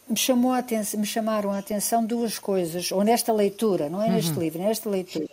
me, 0.08 0.18
chamou 0.18 0.52
a 0.52 0.58
atenção, 0.58 1.00
me 1.00 1.06
chamaram 1.06 1.52
a 1.52 1.60
atenção 1.60 2.06
duas 2.06 2.40
coisas, 2.40 2.92
ou 2.92 3.04
nesta 3.04 3.32
leitura, 3.32 3.90
não 3.90 4.02
é 4.02 4.10
neste 4.10 4.32
uhum. 4.32 4.40
livro, 4.40 4.62
nesta 4.62 4.90
leitura 4.90 5.30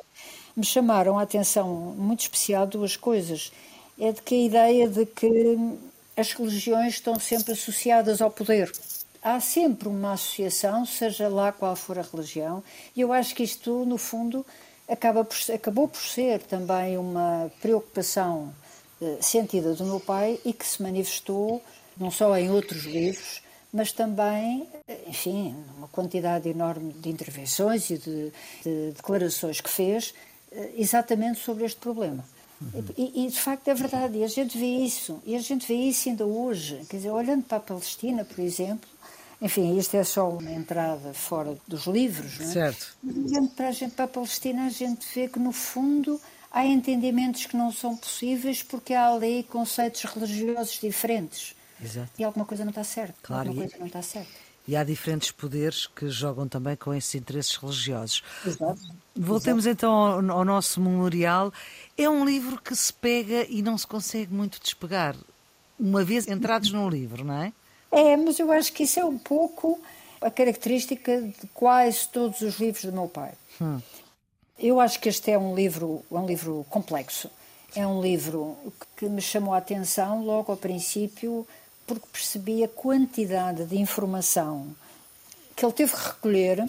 me 0.58 0.64
chamaram 0.64 1.16
a 1.16 1.23
atenção 1.23 1.94
muito 1.97 2.20
especial 2.20 2.66
duas 2.66 2.97
coisas. 2.97 3.52
É 3.99 4.11
de 4.12 4.20
que 4.20 4.35
a 4.35 4.44
ideia 4.44 4.88
de 4.88 5.06
que 5.06 5.56
as 6.16 6.32
religiões 6.32 6.94
estão 6.94 7.18
sempre 7.20 7.52
associadas 7.52 8.20
ao 8.20 8.30
poder. 8.30 8.70
Há 9.30 9.40
sempre 9.40 9.88
uma 9.88 10.14
associação, 10.14 10.87
seja 10.87 11.28
lá 11.28 11.52
qual 11.52 11.76
for 11.76 11.99
a 11.99 12.02
religião, 12.02 12.64
e 12.97 13.02
eu 13.02 13.12
acho 13.12 13.35
que 13.35 13.42
isto, 13.42 13.85
no 13.85 13.99
fundo, 13.99 14.44
acaba 14.88 15.23
por, 15.23 15.37
acabou 15.54 15.87
por 15.87 16.00
ser 16.00 16.40
também 16.44 16.97
uma 16.97 17.52
preocupação 17.61 18.54
eh, 19.02 19.18
sentida 19.20 19.75
do 19.75 19.85
meu 19.85 20.00
pai 20.00 20.40
e 20.47 20.52
que 20.54 20.66
se 20.66 20.82
manifestou 20.82 21.62
não 21.99 22.11
só 22.11 22.35
em 22.38 22.50
outros 22.50 22.85
livros, 22.85 23.42
mas 23.70 23.92
também, 23.92 24.66
eh, 24.88 24.99
enfim, 25.08 25.54
uma 25.76 25.88
quantidade 25.88 26.49
enorme 26.49 26.94
de 26.94 27.11
intervenções 27.11 27.90
e 27.90 27.99
de, 27.99 28.32
de 28.64 28.92
declarações 28.92 29.61
que 29.61 29.68
fez 29.68 30.14
eh, 30.50 30.70
exatamente 30.78 31.38
sobre 31.40 31.66
este 31.66 31.78
problema. 31.78 32.25
Uhum. 32.61 32.82
E, 32.97 33.26
e, 33.26 33.28
de 33.28 33.38
facto 33.38 33.68
é 33.68 33.75
verdade, 33.75 34.18
e 34.18 34.25
a 34.25 34.26
gente 34.26 34.56
vê 34.56 34.66
isso, 34.66 35.20
e 35.26 35.37
a 35.37 35.38
gente 35.38 35.66
vê 35.66 35.75
isso 35.75 36.08
ainda 36.08 36.25
hoje. 36.25 36.80
Quer 36.88 36.97
dizer, 36.97 37.11
olhando 37.11 37.44
para 37.44 37.58
a 37.58 37.61
Palestina, 37.61 38.25
por 38.25 38.40
exemplo, 38.40 38.88
Enfim, 39.40 39.78
isto 39.78 39.97
é 39.97 40.02
só 40.02 40.28
uma 40.28 40.50
entrada 40.50 41.14
fora 41.14 41.57
dos 41.66 41.87
livros, 41.87 42.38
não 42.38 42.47
é? 42.47 42.52
Certo. 42.52 42.97
Olhando 43.04 43.49
para 43.50 43.68
a, 43.68 43.73
gente, 43.73 43.92
para 43.92 44.04
a 44.07 44.09
Palestina, 44.09 44.66
a 44.66 44.71
gente 44.71 45.07
vê 45.14 45.28
que, 45.28 45.38
no 45.38 45.52
fundo, 45.52 46.21
há 46.50 46.66
entendimentos 46.66 47.47
que 47.47 47.57
não 47.57 47.71
são 47.71 47.97
possíveis 47.97 48.62
porque 48.62 48.95
há 48.95 49.12
ali 49.12 49.45
conceitos 49.45 50.02
religiosos 50.02 50.80
diferentes. 50.80 51.54
Exato. 51.83 52.11
E 52.18 52.25
alguma 52.25 52.45
coisa 52.45 52.64
não 52.64 52.71
está 52.71 52.83
certa. 52.83 53.14
Claro, 53.23 53.50
alguma 53.50 53.64
e- 53.64 53.68
coisa 53.68 53.78
não 53.78 53.87
está 53.87 54.02
certa. 54.02 54.49
E 54.66 54.76
há 54.76 54.85
diferentes 54.85 55.30
poderes 55.30 55.87
que 55.87 56.11
jogam 56.11 56.47
também 56.47 56.76
com 56.76 56.92
esses 56.92 57.14
interesses 57.14 57.57
religiosos. 57.57 58.23
Exato. 58.45 58.78
Voltemos 59.16 59.64
então 59.64 59.90
ao, 59.90 60.30
ao 60.30 60.45
nosso 60.45 60.78
memorial. 60.78 61.50
É 61.97 62.07
um 62.11 62.23
livro 62.23 62.61
que 62.61 62.76
se 62.76 62.92
pega 62.92 63.47
e 63.49 63.62
não 63.62 63.78
se 63.78 63.87
consegue 63.87 64.35
muito 64.35 64.61
despegar, 64.61 65.16
uma 65.80 66.04
vez 66.04 66.28
entrados 66.28 66.71
no 66.71 66.87
livro, 66.87 67.25
não 67.25 67.40
é? 67.40 67.52
É, 67.90 68.16
mas 68.16 68.38
eu 68.38 68.50
acho 68.52 68.73
que 68.73 68.83
isso 68.83 69.00
é 69.00 69.04
um 69.04 69.18
pouco 69.18 69.80
a 70.21 70.30
característica 70.30 71.21
de 71.23 71.47
quase 71.54 72.09
todos 72.09 72.40
os 72.40 72.59
livros 72.59 72.85
do 72.85 72.92
meu 72.92 73.09
pai. 73.09 73.33
Eu 74.59 74.80
acho 74.80 74.99
que 75.00 75.09
este 75.09 75.30
é 75.30 75.38
um 75.38 75.54
livro, 75.54 76.02
um 76.11 76.26
livro 76.26 76.66
complexo. 76.68 77.30
É 77.76 77.87
um 77.87 78.00
livro 78.00 78.57
que 78.97 79.07
me 79.07 79.21
chamou 79.21 79.54
a 79.54 79.59
atenção 79.59 80.25
logo 80.25 80.50
ao 80.50 80.59
princípio, 80.59 81.47
porque 81.87 82.07
percebi 82.12 82.64
a 82.64 82.68
quantidade 82.68 83.64
de 83.64 83.78
informação 83.78 84.75
que 85.54 85.64
ele 85.64 85.73
teve 85.73 85.92
que 85.92 86.09
recolher 86.09 86.68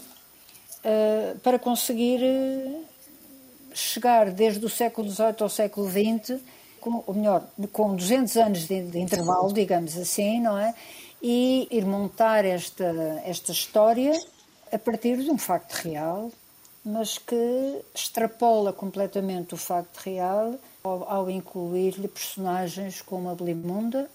eh, 0.83 1.35
para 1.43 1.59
conseguir 1.59 2.21
eh, 2.23 2.81
chegar 3.73 4.31
desde 4.31 4.65
o 4.65 4.69
século 4.69 5.09
XVIII 5.09 5.35
ao 5.41 5.49
século 5.49 5.89
XX, 5.89 6.39
com, 6.79 7.03
ou 7.05 7.13
melhor, 7.13 7.45
com 7.71 7.95
200 7.95 8.37
anos 8.37 8.67
de, 8.67 8.83
de 8.83 8.99
intervalo, 8.99 9.53
digamos 9.53 9.97
assim, 9.97 10.39
não 10.39 10.57
é? 10.57 10.73
E 11.21 11.67
ir 11.69 11.85
montar 11.85 12.45
esta, 12.45 12.85
esta 13.25 13.51
história 13.51 14.17
a 14.71 14.77
partir 14.77 15.17
de 15.17 15.29
um 15.29 15.37
facto 15.37 15.73
real, 15.73 16.31
mas 16.83 17.17
que 17.17 17.81
extrapola 17.93 18.71
completamente 18.71 19.53
o 19.53 19.57
facto 19.57 19.97
real 19.97 20.55
ao, 20.83 21.11
ao 21.11 21.29
incluir-lhe 21.29 22.07
personagens 22.07 23.01
como 23.01 23.29
a 23.29 23.35
Belimunda, 23.35 24.09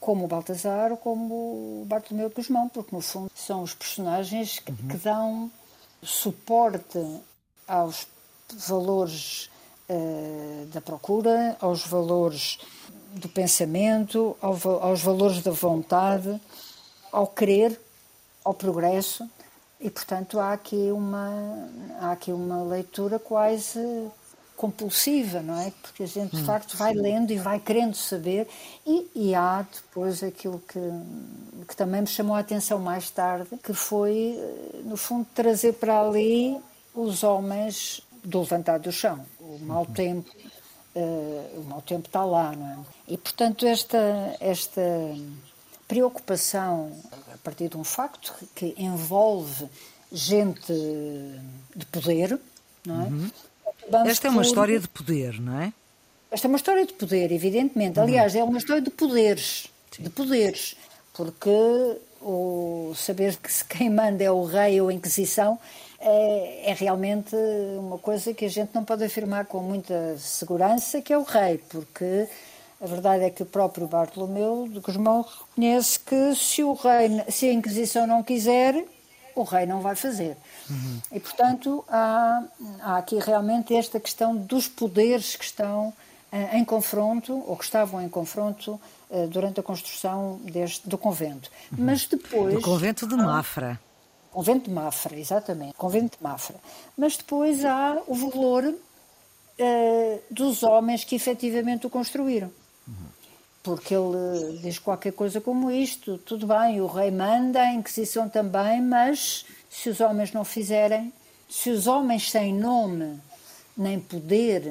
como 0.00 0.24
o 0.24 0.28
Baltazar 0.28 0.90
ou 0.90 0.96
como 0.96 1.34
o 1.82 1.84
Bartolomeu 1.86 2.30
Guzmão, 2.30 2.68
porque 2.68 2.94
no 2.94 3.00
fundo 3.00 3.30
são 3.34 3.62
os 3.62 3.74
personagens 3.74 4.58
que, 4.58 4.72
que 4.72 4.96
dão 4.96 5.50
suporte 6.02 6.98
aos 7.66 8.06
valores 8.52 9.50
eh, 9.88 10.66
da 10.72 10.80
procura, 10.80 11.56
aos 11.60 11.86
valores 11.86 12.58
do 13.20 13.28
pensamento, 13.28 14.36
ao 14.40 14.58
aos 14.82 15.02
valores 15.02 15.42
da 15.42 15.50
vontade, 15.50 16.40
ao 17.10 17.26
querer, 17.26 17.80
ao 18.44 18.54
progresso. 18.54 19.28
E, 19.80 19.90
portanto, 19.90 20.38
há 20.38 20.52
aqui 20.52 20.90
uma, 20.90 21.68
há 22.00 22.12
aqui 22.12 22.32
uma 22.32 22.62
leitura 22.62 23.18
quase 23.18 23.80
compulsiva, 24.56 25.42
não 25.42 25.60
é? 25.60 25.70
Porque 25.82 26.02
a 26.02 26.06
gente, 26.06 26.34
de 26.34 26.42
facto, 26.42 26.76
vai 26.76 26.94
lendo 26.94 27.30
e 27.30 27.36
vai 27.36 27.60
querendo 27.60 27.94
saber. 27.94 28.48
E, 28.86 29.10
e 29.14 29.34
há 29.34 29.62
depois 29.62 30.22
aquilo 30.22 30.62
que, 30.66 30.80
que 31.68 31.76
também 31.76 32.00
me 32.00 32.06
chamou 32.06 32.34
a 32.34 32.40
atenção 32.40 32.78
mais 32.78 33.10
tarde, 33.10 33.50
que 33.62 33.74
foi, 33.74 34.38
no 34.84 34.96
fundo, 34.96 35.26
trazer 35.34 35.74
para 35.74 36.00
ali 36.00 36.56
os 36.94 37.22
homens 37.22 38.00
do 38.24 38.40
levantar 38.40 38.78
do 38.78 38.90
chão, 38.90 39.24
o 39.38 39.58
mau 39.58 39.84
tempo. 39.86 40.30
Eh, 40.96 41.50
o 41.58 41.62
mau 41.64 41.80
tempo 41.82 42.06
está 42.08 42.24
lá, 42.24 42.52
não 42.56 42.66
é? 42.66 42.76
E, 43.06 43.16
portanto, 43.18 43.66
esta, 43.66 44.34
esta 44.40 44.80
preocupação 45.86 46.90
a 47.32 47.38
partir 47.38 47.68
de 47.68 47.76
um 47.76 47.84
facto 47.84 48.34
que 48.54 48.74
envolve 48.78 49.66
gente 50.12 50.72
de 51.74 51.86
poder, 51.86 52.38
não 52.84 53.02
é? 53.02 53.08
Vamos 53.90 54.08
Esta 54.08 54.26
é 54.26 54.30
uma 54.30 54.40
por- 54.42 54.46
história 54.46 54.80
de 54.80 54.88
poder, 54.88 55.40
não 55.40 55.60
é? 55.60 55.72
esta 56.30 56.46
é 56.46 56.48
uma 56.48 56.56
história 56.56 56.84
de 56.84 56.92
poder, 56.92 57.30
evidentemente. 57.30 58.00
Aliás, 58.00 58.34
é 58.34 58.42
uma 58.42 58.58
história 58.58 58.82
de 58.82 58.90
poderes. 58.90 59.68
De 59.98 60.10
poderes. 60.10 60.76
Porque 61.14 61.48
o 62.20 62.92
saber 62.96 63.36
que 63.36 63.50
se 63.52 63.64
quem 63.64 63.88
manda 63.88 64.22
é 64.24 64.30
o 64.30 64.44
rei 64.44 64.80
ou 64.80 64.88
a 64.88 64.92
Inquisição 64.92 65.58
é, 65.98 66.70
é 66.70 66.74
realmente 66.74 67.34
uma 67.78 67.98
coisa 67.98 68.34
que 68.34 68.44
a 68.44 68.48
gente 68.48 68.70
não 68.74 68.84
pode 68.84 69.04
afirmar 69.04 69.46
com 69.46 69.60
muita 69.60 70.16
segurança 70.18 71.00
que 71.00 71.12
é 71.12 71.18
o 71.18 71.22
rei, 71.22 71.58
porque 71.68 72.28
a 72.80 72.86
verdade 72.86 73.24
é 73.24 73.30
que 73.30 73.42
o 73.42 73.46
próprio 73.46 73.86
Bartolomeu 73.86 74.68
de 74.68 74.80
Guzmão 74.80 75.22
reconhece 75.22 75.98
que 76.00 76.34
se 76.34 76.62
o 76.62 76.74
rei, 76.74 77.24
se 77.28 77.48
a 77.48 77.52
Inquisição 77.52 78.06
não 78.06 78.22
quiser, 78.22 78.84
o 79.34 79.42
rei 79.42 79.66
não 79.66 79.80
vai 79.80 79.94
fazer. 79.94 80.36
E, 81.12 81.20
portanto, 81.20 81.84
há, 81.88 82.42
há 82.80 82.96
aqui 82.96 83.18
realmente 83.18 83.74
esta 83.74 84.00
questão 84.00 84.36
dos 84.36 84.66
poderes 84.66 85.36
que 85.36 85.44
estão 85.44 85.92
eh, 86.32 86.58
em 86.58 86.64
confronto, 86.64 87.44
ou 87.46 87.56
que 87.56 87.64
estavam 87.64 88.02
em 88.02 88.08
confronto, 88.08 88.80
eh, 89.10 89.26
durante 89.26 89.60
a 89.60 89.62
construção 89.62 90.40
deste, 90.42 90.88
do 90.88 90.98
convento. 90.98 91.50
Mas 91.70 92.06
depois. 92.06 92.54
Do 92.54 92.60
convento 92.60 93.06
de 93.06 93.14
Mafra. 93.14 93.78
Convento 94.36 94.68
de 94.68 94.70
Mafra, 94.70 95.18
exatamente, 95.18 95.72
convento 95.78 96.18
de 96.18 96.22
Mafra. 96.22 96.56
Mas 96.94 97.16
depois 97.16 97.64
há 97.64 98.02
o 98.06 98.14
valor 98.14 98.74
eh, 99.58 100.18
dos 100.30 100.62
homens 100.62 101.04
que 101.04 101.16
efetivamente 101.16 101.86
o 101.86 101.90
construíram. 101.90 102.52
Porque 103.62 103.94
ele 103.94 104.58
diz 104.58 104.78
qualquer 104.78 105.14
coisa 105.14 105.40
como 105.40 105.70
isto: 105.70 106.18
tudo 106.18 106.46
bem, 106.46 106.82
o 106.82 106.86
rei 106.86 107.10
manda, 107.10 107.62
a 107.62 107.72
Inquisição 107.72 108.28
também, 108.28 108.82
mas 108.82 109.46
se 109.70 109.88
os 109.88 110.00
homens 110.00 110.32
não 110.32 110.44
fizerem, 110.44 111.10
se 111.48 111.70
os 111.70 111.86
homens 111.86 112.30
sem 112.30 112.52
nome 112.52 113.18
nem 113.74 113.98
poder 113.98 114.70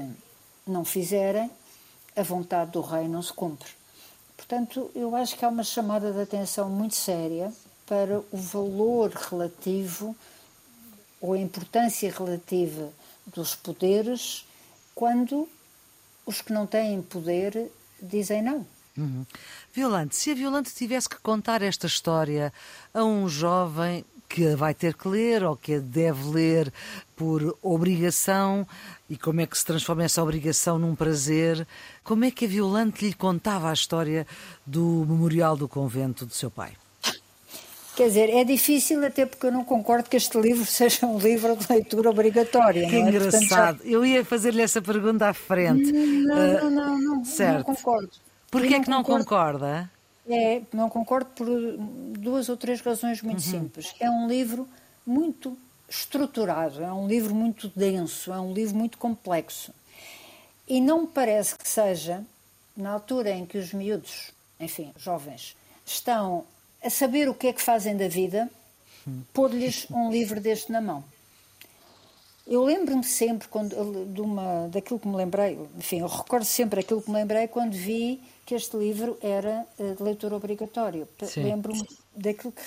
não 0.67 0.85
fizerem, 0.85 1.49
a 2.15 2.21
vontade 2.21 2.69
do 2.69 2.81
rei 2.81 3.07
não 3.07 3.23
se 3.23 3.33
cumpre. 3.33 3.71
Portanto, 4.37 4.91
eu 4.93 5.15
acho 5.15 5.35
que 5.35 5.43
há 5.43 5.49
uma 5.49 5.63
chamada 5.63 6.11
de 6.11 6.21
atenção 6.21 6.69
muito 6.69 6.93
séria 6.93 7.51
para 7.85 8.19
o 8.31 8.37
valor 8.37 9.11
relativo 9.11 10.15
ou 11.21 11.33
a 11.33 11.37
importância 11.37 12.11
relativa 12.11 12.91
dos 13.27 13.55
poderes 13.55 14.45
quando 14.93 15.47
os 16.25 16.41
que 16.41 16.53
não 16.53 16.65
têm 16.65 17.01
poder 17.01 17.71
dizem 18.01 18.41
não. 18.41 18.65
Uhum. 18.97 19.25
Violante, 19.73 20.15
se 20.15 20.31
a 20.31 20.35
Violante 20.35 20.73
tivesse 20.73 21.09
que 21.09 21.17
contar 21.17 21.61
esta 21.61 21.85
história 21.85 22.53
a 22.93 23.03
um 23.03 23.27
jovem 23.27 24.05
que 24.27 24.47
a 24.47 24.55
vai 24.55 24.73
ter 24.73 24.95
que 24.95 25.07
ler 25.07 25.43
ou 25.43 25.55
que 25.55 25.75
a 25.75 25.79
deve 25.79 26.29
ler 26.29 26.73
por 27.15 27.57
obrigação 27.61 28.67
e 29.09 29.17
como 29.17 29.41
é 29.41 29.45
que 29.45 29.57
se 29.57 29.65
transforma 29.65 30.03
essa 30.03 30.23
obrigação 30.23 30.79
num 30.79 30.95
prazer, 30.95 31.67
como 32.03 32.25
é 32.25 32.31
que 32.31 32.45
a 32.45 32.47
Violante 32.47 33.05
lhe 33.05 33.13
contava 33.13 33.69
a 33.69 33.73
história 33.73 34.25
do 34.65 35.05
memorial 35.07 35.55
do 35.55 35.67
convento 35.67 36.25
do 36.25 36.33
seu 36.33 36.49
pai? 36.49 36.73
Quer 37.95 38.07
dizer, 38.07 38.29
é 38.29 38.43
difícil 38.43 39.05
até 39.05 39.25
porque 39.25 39.45
eu 39.47 39.51
não 39.51 39.63
concordo 39.63 40.09
que 40.09 40.17
este 40.17 40.37
livro 40.39 40.65
seja 40.67 41.05
um 41.05 41.17
livro 41.17 41.55
de 41.55 41.65
leitura 41.71 42.09
obrigatória. 42.09 42.87
Que 42.89 42.95
é? 42.97 43.01
Portanto, 43.01 43.25
engraçado. 43.43 43.81
Eu 43.83 44.05
ia 44.05 44.23
fazer-lhe 44.25 44.61
essa 44.61 44.81
pergunta 44.81 45.27
à 45.29 45.33
frente. 45.33 45.91
Não, 45.91 46.35
Ah, 46.35 46.61
não, 46.63 46.69
não, 46.71 46.97
não, 46.99 47.25
certo. 47.25 47.67
não 47.67 47.75
concordo. 47.75 48.11
Porquê 48.51 48.75
é 48.75 48.79
que 48.81 48.89
não 48.89 49.03
concordo. 49.03 49.25
concorda? 49.59 49.91
É, 50.27 50.61
não 50.73 50.89
concordo 50.89 51.29
por 51.35 51.47
duas 52.17 52.49
ou 52.49 52.57
três 52.57 52.81
razões 52.81 53.21
muito 53.21 53.41
simples. 53.41 53.93
É 53.99 54.09
um 54.09 54.27
livro 54.27 54.67
muito 55.05 55.57
estruturado, 55.87 56.83
é 56.83 56.91
um 56.91 57.07
livro 57.07 57.33
muito 57.35 57.71
denso, 57.75 58.33
é 58.33 58.39
um 58.39 58.51
livro 58.53 58.75
muito 58.75 58.97
complexo. 58.97 59.71
E 60.67 60.81
não 60.81 61.01
me 61.03 61.07
parece 61.07 61.55
que 61.55 61.67
seja, 61.67 62.23
na 62.75 62.89
altura 62.91 63.29
em 63.31 63.45
que 63.45 63.57
os 63.57 63.71
miúdos, 63.71 64.31
enfim, 64.59 64.91
jovens, 64.97 65.55
estão 65.85 66.43
a 66.85 66.89
saber 66.89 67.27
o 67.27 67.33
que 67.33 67.47
é 67.47 67.53
que 67.53 67.61
fazem 67.61 67.97
da 67.97 68.07
vida, 68.07 68.49
pôr-lhes 69.33 69.87
um 69.91 70.11
livro 70.11 70.39
deste 70.39 70.71
na 70.71 70.79
mão. 70.79 71.03
Eu 72.47 72.63
lembro-me 72.63 73.03
sempre 73.03 73.47
quando, 73.47 73.73
de 74.13 74.21
uma, 74.21 74.67
daquilo 74.67 74.99
que 74.99 75.07
me 75.07 75.15
lembrei, 75.15 75.59
enfim, 75.75 76.01
eu 76.01 76.07
recordo 76.07 76.45
sempre 76.45 76.79
aquilo 76.79 77.01
que 77.01 77.09
me 77.09 77.17
lembrei 77.17 77.47
quando 77.47 77.73
vi 77.73 78.21
que 78.45 78.53
este 78.53 78.77
livro 78.77 79.17
era 79.19 79.65
eh, 79.79 79.95
de 79.95 80.03
leitura 80.03 80.35
obrigatória. 80.35 81.07
Lembro-me 81.35 81.87
daquilo 82.15 82.53
que, 82.53 82.61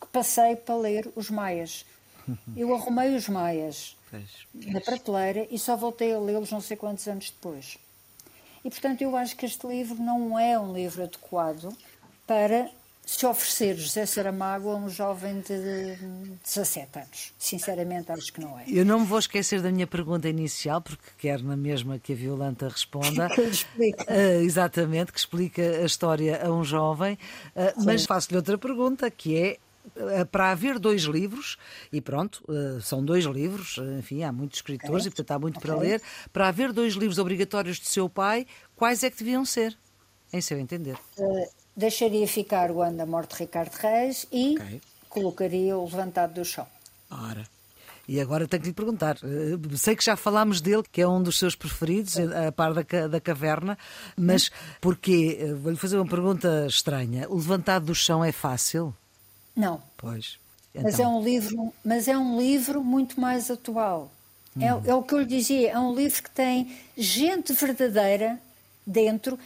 que 0.00 0.06
passei 0.10 0.56
para 0.56 0.76
ler 0.76 1.12
os 1.14 1.28
Maias. 1.28 1.84
Eu 2.56 2.74
arrumei 2.74 3.14
os 3.14 3.28
Maias 3.28 3.94
na 4.54 4.80
prateleira 4.80 5.46
e 5.50 5.58
só 5.58 5.76
voltei 5.76 6.14
a 6.14 6.18
lê-los 6.18 6.50
não 6.50 6.62
sei 6.62 6.78
quantos 6.78 7.06
anos 7.06 7.30
depois. 7.30 7.76
E, 8.64 8.70
portanto, 8.70 9.02
eu 9.02 9.14
acho 9.16 9.36
que 9.36 9.46
este 9.46 9.66
livro 9.66 10.02
não 10.02 10.38
é 10.38 10.58
um 10.58 10.72
livro 10.72 11.02
adequado 11.02 11.74
para 12.26 12.70
se 13.08 13.24
oferecer 13.24 13.74
José 13.74 14.04
Saramago 14.04 14.68
a 14.68 14.76
um 14.76 14.86
jovem 14.86 15.40
de 15.40 15.96
17 16.44 16.98
anos. 16.98 17.32
Sinceramente, 17.38 18.12
acho 18.12 18.30
que 18.30 18.38
não 18.38 18.58
é. 18.58 18.64
Eu 18.68 18.84
não 18.84 19.00
me 19.00 19.06
vou 19.06 19.18
esquecer 19.18 19.62
da 19.62 19.72
minha 19.72 19.86
pergunta 19.86 20.28
inicial, 20.28 20.82
porque 20.82 21.06
quero 21.16 21.42
na 21.42 21.56
mesma 21.56 21.98
que 21.98 22.12
a 22.12 22.16
Violanta 22.16 22.68
responda. 22.68 23.30
que 23.34 23.40
explica. 23.40 24.04
Uh, 24.04 24.42
exatamente, 24.42 25.10
que 25.10 25.18
explica 25.18 25.62
a 25.62 25.86
história 25.86 26.38
a 26.44 26.52
um 26.52 26.62
jovem. 26.62 27.14
Uh, 27.56 27.82
mas 27.82 28.04
faço-lhe 28.04 28.36
outra 28.36 28.58
pergunta, 28.58 29.10
que 29.10 29.38
é 29.38 29.58
eh, 29.96 30.24
para 30.26 30.50
haver 30.50 30.78
dois 30.78 31.04
livros, 31.04 31.56
e 31.90 32.02
pronto, 32.02 32.44
são 32.82 33.02
dois 33.02 33.24
livros, 33.24 33.78
enfim, 33.98 34.22
há 34.22 34.30
muitos 34.30 34.58
escritores 34.58 35.06
okay. 35.06 35.06
e 35.06 35.10
portanto 35.10 35.30
há 35.30 35.38
muito 35.38 35.56
okay. 35.56 35.70
para 35.70 35.80
ler. 35.80 36.02
Para 36.30 36.48
haver 36.48 36.74
dois 36.74 36.92
livros 36.92 37.18
obrigatórios 37.18 37.78
de 37.78 37.86
seu 37.86 38.06
pai, 38.06 38.46
quais 38.76 39.02
é 39.02 39.08
que 39.08 39.16
deviam 39.16 39.46
ser, 39.46 39.74
em 40.30 40.42
seu 40.42 40.58
entender? 40.58 40.98
Uh, 41.16 41.48
deixaria 41.78 42.26
ficar 42.26 42.72
o 42.72 42.82
ano 42.82 42.96
da 42.96 43.06
morte 43.06 43.36
de 43.36 43.44
Ricardo 43.44 43.72
Reis 43.74 44.26
e 44.32 44.56
okay. 44.58 44.80
colocaria 45.08 45.78
o 45.78 45.84
levantado 45.84 46.34
do 46.34 46.44
chão. 46.44 46.66
Ora. 47.08 47.46
E 48.08 48.20
agora 48.20 48.48
tenho 48.48 48.62
que 48.62 48.68
lhe 48.70 48.74
perguntar. 48.74 49.18
Eh, 49.22 49.76
sei 49.76 49.94
que 49.94 50.02
já 50.02 50.16
falámos 50.16 50.60
dele, 50.60 50.82
que 50.90 51.00
é 51.00 51.06
um 51.06 51.22
dos 51.22 51.38
seus 51.38 51.54
preferidos, 51.54 52.16
a 52.18 52.50
par 52.50 52.72
da, 52.72 53.06
da 53.06 53.20
caverna, 53.20 53.78
mas 54.16 54.50
porquê? 54.80 55.38
Eh, 55.40 55.54
vou-lhe 55.54 55.76
fazer 55.76 55.98
uma 55.98 56.06
pergunta 56.08 56.66
estranha. 56.66 57.28
O 57.28 57.36
levantado 57.36 57.86
do 57.86 57.94
chão 57.94 58.24
é 58.24 58.32
fácil? 58.32 58.94
Não. 59.54 59.82
Pois. 59.96 60.38
Então. 60.74 60.82
Mas, 60.84 60.98
é 60.98 61.06
um 61.06 61.22
livro, 61.22 61.72
mas 61.84 62.08
é 62.08 62.16
um 62.16 62.38
livro 62.40 62.82
muito 62.82 63.20
mais 63.20 63.50
atual. 63.50 64.10
Hum. 64.56 64.62
É, 64.62 64.90
é 64.90 64.94
o 64.94 65.02
que 65.02 65.14
eu 65.14 65.18
lhe 65.18 65.26
dizia, 65.26 65.72
é 65.72 65.78
um 65.78 65.94
livro 65.94 66.22
que 66.22 66.30
tem 66.30 66.74
gente 66.96 67.52
verdadeira 67.52 68.40
dentro 68.86 69.38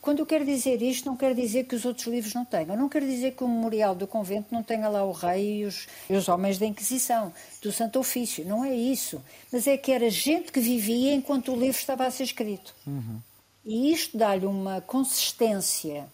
quando 0.00 0.20
eu 0.20 0.26
quero 0.26 0.44
dizer 0.44 0.82
isto, 0.82 1.06
não 1.06 1.16
quero 1.16 1.34
dizer 1.34 1.64
que 1.64 1.74
os 1.74 1.84
outros 1.84 2.06
livros 2.06 2.34
não 2.34 2.44
tenham. 2.44 2.76
Não 2.76 2.88
quero 2.88 3.06
dizer 3.06 3.32
que 3.32 3.44
o 3.44 3.48
Memorial 3.48 3.94
do 3.94 4.06
Convento 4.06 4.48
não 4.50 4.62
tenha 4.62 4.88
lá 4.88 5.04
o 5.04 5.12
rei 5.12 5.60
e 5.60 5.64
os, 5.64 5.86
e 6.08 6.14
os 6.14 6.28
homens 6.28 6.58
da 6.58 6.66
Inquisição, 6.66 7.32
do 7.62 7.70
Santo 7.72 7.98
Ofício. 7.98 8.44
Não 8.44 8.64
é 8.64 8.74
isso. 8.74 9.22
Mas 9.52 9.66
é 9.66 9.76
que 9.76 9.92
era 9.92 10.08
gente 10.10 10.50
que 10.50 10.60
vivia 10.60 11.14
enquanto 11.14 11.52
o 11.52 11.56
livro 11.56 11.78
estava 11.78 12.06
a 12.06 12.10
ser 12.10 12.24
escrito. 12.24 12.74
Uhum. 12.86 13.20
E 13.64 13.92
isto 13.92 14.16
dá-lhe 14.16 14.46
uma 14.46 14.80
consistência 14.80 16.06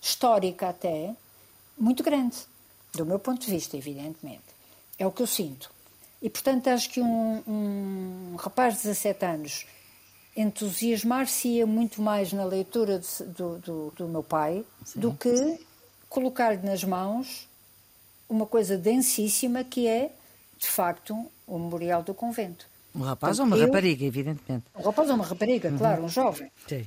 histórica 0.00 0.68
até 0.68 1.14
muito 1.76 2.02
grande, 2.02 2.36
do 2.94 3.04
meu 3.04 3.18
ponto 3.18 3.44
de 3.44 3.50
vista, 3.50 3.76
evidentemente. 3.76 4.42
É 4.98 5.06
o 5.06 5.12
que 5.12 5.22
eu 5.22 5.26
sinto. 5.26 5.70
E, 6.20 6.28
portanto, 6.28 6.68
acho 6.68 6.90
que 6.90 7.00
um, 7.00 7.42
um 7.46 8.36
rapaz 8.36 8.74
de 8.74 8.82
17 8.82 9.24
anos 9.24 9.66
entusiasmar-se-ia 10.38 11.66
muito 11.66 12.00
mais 12.00 12.32
na 12.32 12.44
leitura 12.44 13.00
de, 13.00 13.24
do, 13.24 13.58
do, 13.58 13.92
do, 13.96 14.08
meu 14.08 14.22
pai 14.22 14.64
Sim. 14.84 15.00
do 15.00 15.12
que 15.12 15.58
colocar-lhe 16.08 16.64
nas 16.64 16.84
mãos 16.84 17.48
uma 18.28 18.46
coisa 18.46 18.78
densíssima 18.78 19.64
que 19.64 19.88
é, 19.88 20.12
de 20.56 20.68
facto, 20.68 21.26
o 21.44 21.58
memorial 21.58 22.04
do 22.04 22.14
convento. 22.14 22.66
Um 22.94 23.00
rapaz 23.00 23.36
Portanto, 23.36 23.40
ou 23.40 23.46
uma 23.46 23.56
eu, 23.56 23.66
rapariga, 23.66 24.04
evidentemente. 24.04 24.64
Um 24.76 24.82
rapaz 24.82 25.08
ou 25.08 25.16
uma 25.16 25.24
rapariga, 25.24 25.70
uhum. 25.70 25.78
claro, 25.78 26.04
um 26.04 26.08
jovem. 26.08 26.50
Sim. 26.68 26.86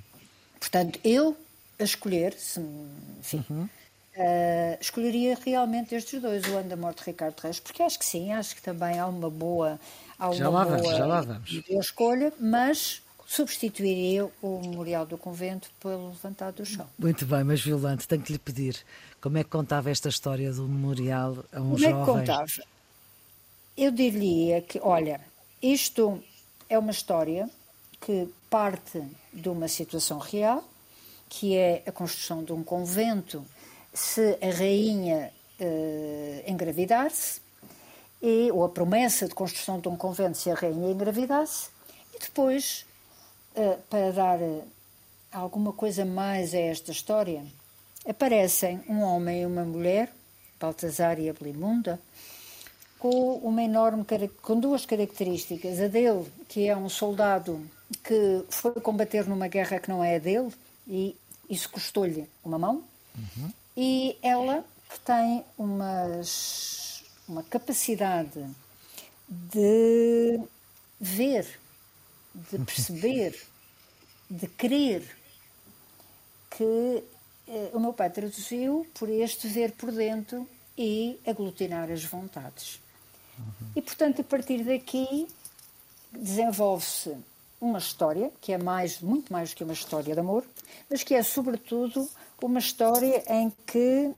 Portanto, 0.58 1.00
eu, 1.04 1.36
a 1.78 1.84
escolher, 1.84 2.34
se, 2.34 2.62
enfim, 3.20 3.44
uhum. 3.50 3.64
uh, 3.64 4.78
escolheria 4.80 5.38
realmente 5.44 5.94
estes 5.94 6.22
dois, 6.22 6.48
o 6.48 6.56
ano 6.56 6.70
da 6.70 6.78
morte 6.78 7.00
de 7.00 7.12
Ricardo 7.12 7.38
Reis, 7.42 7.60
porque 7.60 7.84
acho 7.84 8.00
que 8.00 8.06
sim, 8.06 8.32
acho 8.32 8.56
que 8.56 8.62
também 8.62 8.98
há 8.98 9.08
uma 9.08 9.30
boa, 9.30 9.78
há 10.18 10.32
já 10.32 10.50
uma 10.50 10.60
lá 10.60 10.66
boa 10.66 10.78
vamos, 10.78 10.98
já 10.98 11.06
lá 11.06 11.22
vamos. 11.22 11.64
escolha, 11.70 12.32
mas 12.40 13.02
substituiria 13.32 14.30
o 14.42 14.60
Memorial 14.60 15.06
do 15.06 15.18
Convento 15.18 15.72
pelo 15.80 16.10
Levantado 16.10 16.56
do 16.56 16.66
Chão. 16.66 16.86
Muito 17.00 17.26
bem, 17.26 17.46
mas 17.46 17.62
Violante, 17.62 18.06
tenho 18.06 18.22
que 18.22 18.34
lhe 18.34 18.38
pedir 18.38 18.76
como 19.22 19.38
é 19.38 19.44
que 19.46 19.50
contava 19.50 19.90
esta 19.90 20.10
história 20.10 20.52
do 20.52 20.68
Memorial 20.68 21.38
a 21.54 21.62
um 21.62 21.64
como 21.64 21.78
jovem? 21.78 22.06
Como 22.06 22.18
é 22.20 22.24
que 22.24 22.28
contava? 22.28 22.52
Eu 23.78 23.90
diria 23.90 24.62
que, 24.62 24.82
olha, 24.84 25.22
isto 25.62 26.22
é 26.68 26.78
uma 26.78 26.92
história 26.92 27.50
que 28.02 28.28
parte 28.50 29.02
de 29.32 29.48
uma 29.48 29.70
situação 29.70 30.20
real, 30.20 30.62
que 31.30 31.56
é 31.56 31.84
a 31.88 31.92
construção 31.92 32.44
de 32.44 32.52
um 32.52 32.62
convento 32.62 33.46
se 33.94 34.38
a 34.42 34.58
rainha 34.58 35.32
eh, 35.58 36.44
engravidar-se, 36.46 37.40
ou 38.52 38.66
a 38.66 38.70
promessa 38.70 39.26
de 39.26 39.34
construção 39.34 39.80
de 39.80 39.88
um 39.88 39.96
convento 39.96 40.38
se 40.38 40.52
a 40.52 40.54
rainha 40.54 40.92
engravidasse, 40.92 41.70
e 42.14 42.20
depois 42.20 42.86
para 43.90 44.12
dar 44.12 44.40
uh, 44.40 44.64
alguma 45.32 45.74
coisa 45.74 46.06
mais 46.06 46.54
a 46.54 46.60
esta 46.60 46.92
história, 46.92 47.44
aparecem 48.08 48.82
um 48.88 49.02
homem 49.02 49.42
e 49.42 49.46
uma 49.46 49.64
mulher, 49.64 50.12
Baltazar 50.60 51.20
e 51.20 51.30
Ablimunda, 51.30 52.00
com 53.00 53.36
uma 53.38 53.64
enorme 53.64 54.06
com 54.42 54.60
duas 54.60 54.86
características. 54.86 55.80
A 55.80 55.88
dele, 55.88 56.26
que 56.48 56.68
é 56.68 56.76
um 56.76 56.90
soldado 56.90 57.60
que 58.04 58.44
foi 58.50 58.74
combater 58.76 59.28
numa 59.28 59.48
guerra 59.48 59.80
que 59.80 59.90
não 59.90 60.04
é 60.04 60.16
a 60.16 60.20
dele, 60.20 60.54
e 60.88 61.16
isso 61.50 61.70
custou-lhe 61.70 62.30
uma 62.44 62.58
mão, 62.58 62.84
uhum. 63.18 63.52
e 63.76 64.18
ela, 64.22 64.64
que 64.90 65.00
tem 65.00 65.44
umas, 65.58 67.04
uma 67.28 67.44
capacidade 67.44 68.46
de 69.28 70.40
ver 71.00 71.61
de 72.34 72.60
perceber, 72.60 73.40
de 74.30 74.48
querer, 74.48 75.18
que 76.50 77.04
eh, 77.48 77.72
o 77.74 77.80
meu 77.80 77.94
pai 77.94 78.10
traduziu 78.10 78.88
por 78.94 79.10
este 79.10 79.48
ver 79.48 79.72
por 79.74 79.92
dentro 79.92 80.48
e 80.78 81.20
aglutinar 81.26 81.92
as 81.92 82.04
vontades. 82.04 82.80
Uhum. 83.38 83.68
E, 83.76 83.82
portanto, 83.82 84.22
a 84.22 84.24
partir 84.24 84.64
daqui 84.64 85.28
desenvolve-se 86.12 87.16
uma 87.60 87.80
história 87.80 88.32
que 88.42 88.52
é 88.52 88.58
mais, 88.58 89.00
muito 89.00 89.32
mais 89.32 89.52
do 89.52 89.56
que 89.56 89.64
uma 89.64 89.74
história 89.74 90.14
de 90.14 90.20
amor, 90.20 90.44
mas 90.90 91.04
que 91.04 91.14
é, 91.14 91.24
sobretudo, 91.24 92.10
uma 92.42 92.60
história 92.60 93.24
em 93.30 93.52
que 93.66 94.12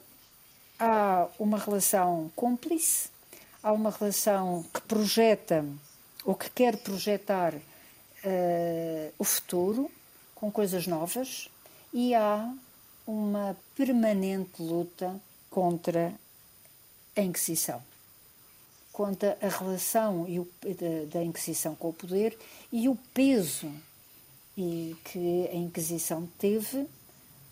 há 0.80 1.28
uma 1.38 1.58
relação 1.58 2.32
cúmplice, 2.36 3.10
há 3.62 3.72
uma 3.72 3.92
relação 3.92 4.64
que 4.74 4.82
projeta 4.82 5.66
ou 6.24 6.36
que 6.36 6.50
quer 6.50 6.78
projetar 6.78 7.54
uh, 8.24 9.14
o 9.18 9.24
futuro 9.24 9.90
com 10.36 10.52
coisas 10.52 10.88
novas 10.88 11.50
e 11.94 12.14
há 12.16 12.54
uma 13.06 13.56
permanente 13.76 14.62
luta 14.62 15.20
contra 15.50 16.14
a 17.16 17.22
Inquisição, 17.22 17.82
contra 18.92 19.38
a 19.42 19.48
relação 19.48 20.24
o, 20.24 20.48
da, 20.64 21.20
da, 21.20 21.24
Inquisição 21.24 21.76
com 21.76 21.90
o 21.90 21.94
poder 21.94 22.38
e 22.72 22.90
o 22.90 22.96
peso 23.14 23.72
e 24.58 24.96
que 25.04 25.50
a 25.52 25.56
Inquisição 25.56 26.28
teve 26.40 26.88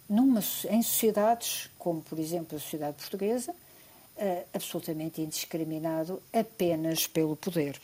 numa, 0.09 0.39
em 0.69 0.81
sociedades 0.81 1.69
como, 1.77 2.01
por 2.01 2.19
exemplo, 2.19 2.57
a 2.57 2.59
sociedade 2.59 2.97
portuguesa, 2.97 3.51
uh, 3.51 4.45
absolutamente 4.53 5.21
indiscriminado 5.21 6.21
apenas 6.33 7.07
pelo 7.07 7.35
poder. 7.35 7.79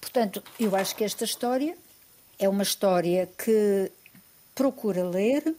Portanto, 0.00 0.42
eu 0.58 0.74
acho 0.74 0.96
que 0.96 1.04
esta 1.04 1.24
história 1.24 1.76
é 2.38 2.48
uma 2.48 2.62
história 2.62 3.28
que 3.36 3.92
procura 4.54 5.04
ler, 5.04 5.54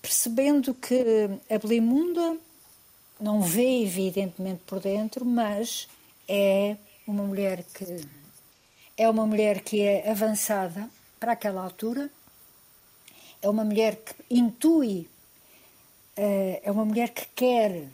percebendo 0.00 0.74
que 0.74 1.28
a 1.48 1.58
Belimunda 1.58 2.36
não 3.18 3.40
vê 3.40 3.82
evidentemente 3.82 4.62
por 4.66 4.80
dentro, 4.80 5.24
mas 5.24 5.88
é 6.28 6.76
uma 7.06 7.22
mulher 7.22 7.64
que 7.74 8.06
é 8.96 9.08
uma 9.08 9.26
mulher 9.26 9.60
que 9.60 9.80
é 9.80 10.10
avançada 10.10 10.88
para 11.18 11.32
aquela 11.32 11.62
altura, 11.62 12.10
é 13.40 13.48
uma 13.48 13.64
mulher 13.64 13.96
que 13.96 14.14
intui, 14.30 15.08
eh, 16.16 16.60
é 16.62 16.70
uma 16.70 16.84
mulher 16.84 17.08
que 17.08 17.26
quer, 17.34 17.88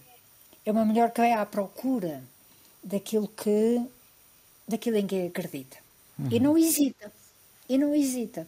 é 0.67 0.73
uma 0.73 0.85
mulher 0.85 1.13
que 1.13 1.21
vai 1.21 1.33
à 1.33 1.47
procura 1.47 2.23
daquilo 2.83 3.29
que 3.29 3.81
daquilo 4.69 4.97
em 4.97 5.07
que 5.07 5.27
acredita. 5.27 5.79
Uhum. 6.19 6.29
E 6.31 6.39
não 6.39 6.59
hesita. 6.59 7.11
E 7.69 7.79
não 7.79 7.95
hesita. 7.95 8.47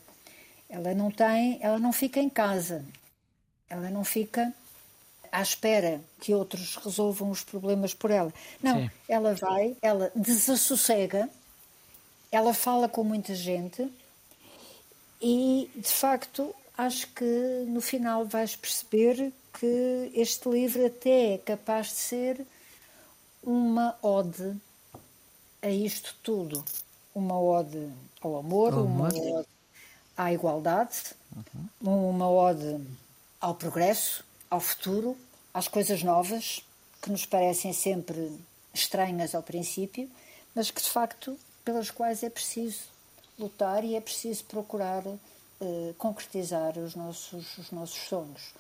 Ela 0.69 0.95
não 0.95 1.11
tem, 1.11 1.59
ela 1.61 1.79
não 1.79 1.93
fica 1.93 2.21
em 2.21 2.29
casa. 2.29 2.85
Ela 3.69 3.91
não 3.91 4.05
fica 4.05 4.53
à 5.33 5.43
espera 5.43 6.01
que 6.21 6.35
outros 6.35 6.77
resolvam 6.77 7.31
os 7.31 7.43
problemas 7.43 7.95
por 7.95 8.11
ela. 8.11 8.33
Não, 8.63 8.81
Sim. 8.81 8.91
ela 9.09 9.35
vai, 9.35 9.77
ela 9.81 10.13
desassossega, 10.15 11.29
ela 12.33 12.53
fala 12.53 12.89
com 12.89 13.05
muita 13.05 13.35
gente 13.35 13.91
e, 15.21 15.71
de 15.75 15.89
facto, 15.89 16.55
acho 16.77 17.07
que 17.09 17.65
no 17.69 17.81
final 17.81 18.25
vais 18.25 18.57
perceber 18.57 19.33
que 19.59 20.11
este 20.15 20.49
livro 20.49 20.87
até 20.87 21.35
é 21.35 21.39
capaz 21.39 21.89
de 21.89 21.95
ser 21.95 22.47
uma 23.43 23.97
ode 24.03 24.57
a 25.63 25.69
isto 25.69 26.15
tudo. 26.23 26.65
Uma 27.15 27.41
ode 27.41 27.91
ao 28.21 28.39
amor, 28.39 28.75
uma 28.75 29.09
ode 29.09 29.49
à 30.17 30.33
igualdade, 30.33 31.15
uhum. 31.83 32.11
uma 32.11 32.31
ode 32.31 32.81
ao 33.41 33.55
progresso, 33.55 34.25
ao 34.49 34.61
futuro 34.61 35.17
às 35.53 35.67
coisas 35.67 36.03
novas, 36.03 36.63
que 37.03 37.11
nos 37.11 37.27
parecem 37.27 37.73
sempre 37.73 38.31
estranhas 38.73 39.35
ao 39.35 39.43
princípio, 39.43 40.09
mas 40.55 40.71
que 40.71 40.81
de 40.81 40.89
facto 40.89 41.37
pelas 41.65 41.91
quais 41.91 42.23
é 42.23 42.31
preciso 42.31 42.81
lutar 43.39 43.85
e 43.85 43.97
é 43.97 44.01
preciso 44.01 44.45
procurar 44.45 45.05
uh, 45.07 45.95
concretizar 45.99 46.79
os 46.79 46.95
nossos, 46.95 47.59
os 47.59 47.71
nossos 47.71 48.01
sonhos. 48.09 48.53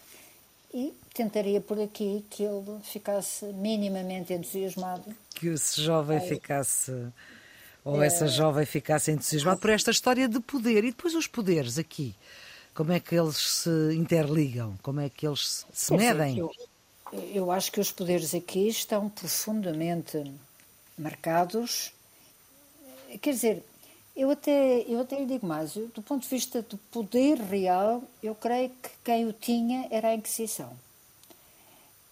E 0.73 0.95
tentaria 1.13 1.61
por 1.61 1.81
aqui 1.81 2.25
que 2.31 2.45
ele 2.45 2.79
ficasse 2.83 3.45
minimamente 3.47 4.33
entusiasmado. 4.33 5.05
Que 5.35 5.49
esse 5.49 5.83
jovem 5.83 6.19
é. 6.19 6.21
ficasse, 6.21 6.93
ou 7.85 8.03
é, 8.03 8.07
essa 8.07 8.29
jovem 8.29 8.65
ficasse 8.65 9.11
entusiasmado 9.11 9.61
por 9.61 9.71
esta 9.71 9.91
história 9.91 10.29
de 10.29 10.39
poder. 10.41 10.85
E 10.85 10.91
depois 10.91 11.15
os 11.15 11.27
poderes 11.27 11.77
aqui, 11.77 12.15
como 12.75 12.93
é 12.93 13.01
que 13.01 13.17
eles 13.17 13.37
se 13.37 13.95
interligam? 13.95 14.79
Como 14.83 15.01
é 15.01 15.11
que 15.11 15.27
eles 15.27 15.67
se 15.73 15.93
medem? 15.93 16.39
Eu, 16.39 16.53
eu 17.35 17.51
acho 17.51 17.73
que 17.73 17.81
os 17.81 17.91
poderes 17.91 18.35
aqui 18.35 18.69
estão 18.69 19.09
profundamente 19.09 20.23
marcados. 20.97 21.93
Quer 23.21 23.33
dizer, 23.33 23.65
eu 24.17 24.31
até, 24.31 24.81
eu 24.89 25.01
até 25.01 25.19
lhe 25.19 25.27
digo 25.27 25.47
mais, 25.47 25.73
do 25.73 26.03
ponto 26.03 26.23
de 26.23 26.29
vista 26.29 26.63
do 26.63 26.77
poder 26.77 27.39
real, 27.39 28.03
eu 28.23 28.35
creio 28.35 28.71
que 28.71 28.91
quem 29.05 29.27
o 29.27 29.33
tinha 29.33 29.89
era 29.91 30.09
a 30.09 30.15
Inquisição. 30.15 30.71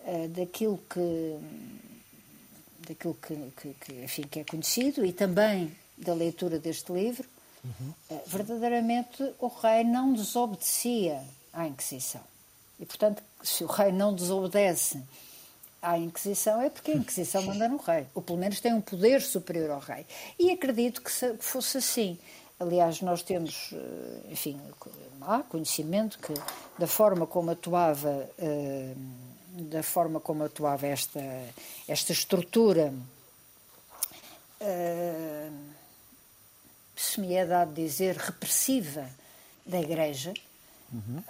Uh, 0.01 0.29
daquilo 0.29 0.81
que 0.89 1.37
daquilo 2.89 3.15
que, 3.15 3.35
que, 3.61 3.75
que, 3.75 4.05
enfim, 4.05 4.23
que 4.23 4.41
é 4.41 4.45
conhecido 4.45 5.05
e 5.05 5.13
também 5.13 5.77
da 5.99 6.15
leitura 6.15 6.59
deste 6.59 6.91
livro, 6.91 7.29
uhum. 7.63 7.93
uh, 8.11 8.23
verdadeiramente 8.27 9.23
o 9.39 9.49
rei 9.49 9.85
não 9.85 10.15
desobedecia 10.15 11.23
à 11.53 11.67
Inquisição. 11.67 12.23
E, 12.81 12.87
portanto, 12.87 13.23
se 13.43 13.65
o 13.65 13.67
rei 13.67 13.93
não 13.93 14.15
desobedece 14.15 15.03
à 15.81 15.99
Inquisição 15.99 16.61
é 16.61 16.71
porque 16.71 16.91
a 16.91 16.95
Inquisição 16.95 17.43
manda 17.43 17.69
no 17.69 17.77
rei, 17.77 18.07
ou 18.15 18.23
pelo 18.23 18.39
menos 18.39 18.61
tem 18.61 18.73
um 18.73 18.81
poder 18.81 19.23
superior 19.23 19.71
ao 19.71 19.81
rei. 19.81 20.05
E 20.39 20.51
acredito 20.51 21.03
que 21.03 21.11
fosse 21.39 21.79
assim. 21.79 22.19
Aliás, 22.61 23.01
nós 23.03 23.23
temos, 23.23 23.71
eh, 23.73 24.33
enfim, 24.33 24.61
há 25.21 25.45
conhecimento 25.45 26.19
que 26.19 26.35
da 26.77 26.89
forma 26.89 27.25
como 27.25 27.53
atuava, 27.53 28.29
eh, 28.37 28.95
da 29.53 29.83
forma 29.83 30.19
como 30.19 30.43
atuava 30.43 30.87
esta, 30.87 31.21
esta 31.87 32.13
estrutura, 32.13 32.93
eh, 34.59 35.51
se 36.97 37.21
me 37.21 37.33
é 37.35 37.47
dado 37.47 37.73
dizer, 37.73 38.17
repressiva 38.17 39.09
da 39.65 39.81
Igreja, 39.81 40.35
uhum. 40.93 41.23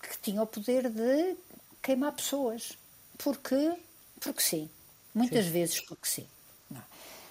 que 0.00 0.18
tinha 0.18 0.40
o 0.40 0.46
poder 0.46 0.88
de 0.88 1.36
queimar 1.84 2.12
pessoas. 2.12 2.76
Porque, 3.18 3.74
porque 4.20 4.42
sim. 4.42 4.68
Muitas 5.14 5.44
sim. 5.44 5.50
vezes 5.52 5.80
porque 5.80 6.08
sim. 6.08 6.26
Não. 6.68 6.82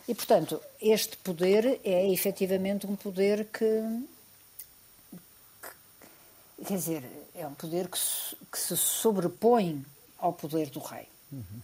E, 0.07 0.15
portanto, 0.15 0.61
este 0.79 1.17
poder 1.17 1.81
é 1.83 2.09
efetivamente 2.09 2.87
um 2.87 2.95
poder 2.95 3.45
que, 3.45 4.05
que 5.61 6.65
quer 6.65 6.77
dizer, 6.77 7.03
é 7.35 7.45
um 7.45 7.53
poder 7.53 7.89
que 7.89 7.97
se, 7.97 8.35
que 8.49 8.57
se 8.57 8.77
sobrepõe 8.77 9.83
ao 10.17 10.31
poder 10.31 10.69
do 10.69 10.79
rei. 10.79 11.07
Uhum. 11.31 11.61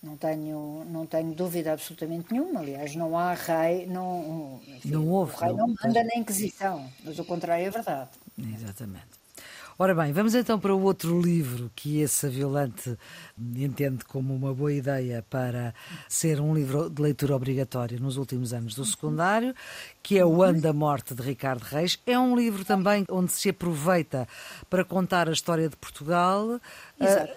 Não 0.00 0.16
tenho, 0.16 0.84
não 0.88 1.06
tenho 1.06 1.34
dúvida 1.34 1.72
absolutamente 1.72 2.32
nenhuma. 2.32 2.60
Aliás, 2.60 2.94
não 2.94 3.18
há 3.18 3.34
rei, 3.34 3.86
não, 3.86 4.60
enfim, 4.66 4.90
não 4.90 5.08
houve. 5.08 5.34
O 5.34 5.36
rei 5.36 5.52
não, 5.52 5.66
não 5.66 5.74
manda 5.82 6.04
na 6.04 6.16
Inquisição, 6.16 6.90
mas 7.04 7.18
o 7.18 7.24
contrário 7.24 7.66
é 7.66 7.70
verdade. 7.70 8.10
Exatamente. 8.38 9.17
Ora 9.80 9.94
bem, 9.94 10.12
vamos 10.12 10.34
então 10.34 10.58
para 10.58 10.74
o 10.74 10.82
outro 10.82 11.20
livro 11.20 11.70
que 11.76 12.00
esse 12.00 12.28
Violante 12.28 12.98
entende 13.38 14.04
como 14.04 14.34
uma 14.34 14.52
boa 14.52 14.72
ideia 14.72 15.24
para 15.30 15.72
ser 16.08 16.40
um 16.40 16.52
livro 16.52 16.90
de 16.90 17.00
leitura 17.00 17.36
obrigatório 17.36 18.00
nos 18.00 18.16
últimos 18.16 18.52
anos 18.52 18.74
do 18.74 18.84
secundário, 18.84 19.54
que 20.02 20.18
é 20.18 20.26
O 20.26 20.42
Ano 20.42 20.60
da 20.60 20.72
Morte 20.72 21.14
de 21.14 21.22
Ricardo 21.22 21.62
Reis. 21.62 21.96
É 22.04 22.18
um 22.18 22.34
livro 22.34 22.64
também 22.64 23.04
onde 23.08 23.30
se 23.30 23.50
aproveita 23.50 24.26
para 24.68 24.84
contar 24.84 25.28
a 25.28 25.32
história 25.32 25.68
de 25.68 25.76
Portugal 25.76 26.44
uh, 26.56 26.60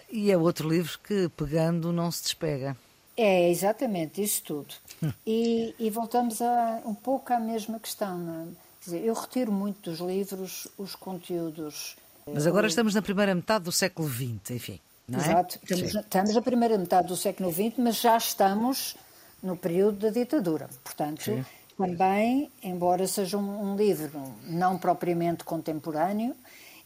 e 0.10 0.32
é 0.32 0.36
outro 0.36 0.68
livro 0.68 0.98
que, 0.98 1.30
pegando, 1.38 1.94
não 1.94 2.10
se 2.10 2.24
despega. 2.24 2.76
É, 3.16 3.52
exatamente, 3.52 4.20
isso 4.24 4.42
tudo. 4.44 4.74
E, 5.28 5.76
e, 5.78 5.92
voltamos 5.92 6.42
a, 6.42 6.82
um 6.86 6.96
pouco 6.96 7.32
à 7.34 7.40
mesma 7.40 7.80
questão. 7.80 8.48
É? 8.50 8.84
Dizer, 8.84 9.06
eu 9.06 9.14
retiro 9.14 9.52
muito 9.52 9.92
dos 9.92 10.00
livros 10.00 10.68
os 10.76 10.96
conteúdos 10.96 12.01
mas 12.26 12.48
agora 12.48 12.68
estamos 12.68 12.94
na 12.94 13.02
primeira 13.02 13.34
metade 13.34 13.66
do 13.66 13.72
século 13.72 14.08
XX, 14.08 14.52
enfim. 14.52 14.80
É? 15.12 15.18
Exato, 15.18 15.60
estamos, 15.62 15.96
estamos, 15.96 16.36
na 16.36 16.42
primeira 16.42 16.78
metade 16.78 17.08
do 17.08 17.18
século 17.18 17.52
XX, 17.52 17.74
mas 17.78 18.00
já 18.00 18.18
estamos 18.18 18.96
no 19.42 19.58
período 19.58 20.00
da 20.00 20.10
ditadura. 20.10 20.70
Portanto, 20.84 21.24
Sim. 21.24 21.46
também, 21.78 22.52
embora 22.64 23.08
seja 23.08 23.38
um, 23.38 23.72
um, 23.72 23.76
livro 23.76 24.34
não 24.44 24.78
propriamente 24.78 25.44
contemporâneo, 25.44 26.36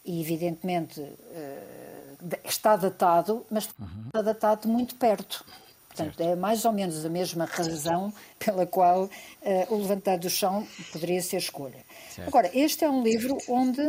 e 0.04 0.20
evidentemente 0.20 1.00
uh, 1.00 2.36
está 2.44 2.76
datado, 2.76 3.44
mas 3.50 3.68
uhum. 3.78 4.06
está 4.06 4.22
datado 4.22 4.68
muito 4.68 4.94
perto. 4.94 5.44
Portanto, 5.88 6.20
é 6.20 6.36
mais 6.36 6.64
ou 6.64 6.72
menos 6.72 7.04
a 7.04 7.08
mesma 7.08 7.46
razão 7.46 8.12
pela 8.38 8.66
qual 8.66 9.04
uh, 9.04 9.10
o 9.74 9.78
Levantar 9.78 10.18
do 10.18 10.28
Chão 10.28 10.66
poderia 10.92 11.22
ser 11.22 11.38
escolha. 11.38 11.84
Certo. 12.14 12.28
Agora, 12.28 12.50
este 12.54 12.84
é 12.84 12.90
um 12.90 13.02
livro 13.02 13.38
onde 13.48 13.82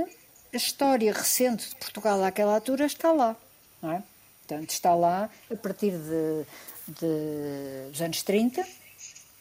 a 0.54 0.58
história 0.58 1.12
recente 1.14 1.70
de 1.70 1.76
Portugal 1.76 2.24
àquela 2.24 2.56
altura 2.56 2.86
está 2.86 3.12
lá, 3.12 3.36
não 3.82 3.92
é? 3.92 4.04
Portanto, 4.48 4.70
está 4.70 4.96
lá 4.96 5.30
a 5.52 5.56
partir 5.56 5.92
de, 5.92 6.46
de 6.88 7.90
dos 7.92 8.02
anos 8.02 8.24
30, 8.24 8.66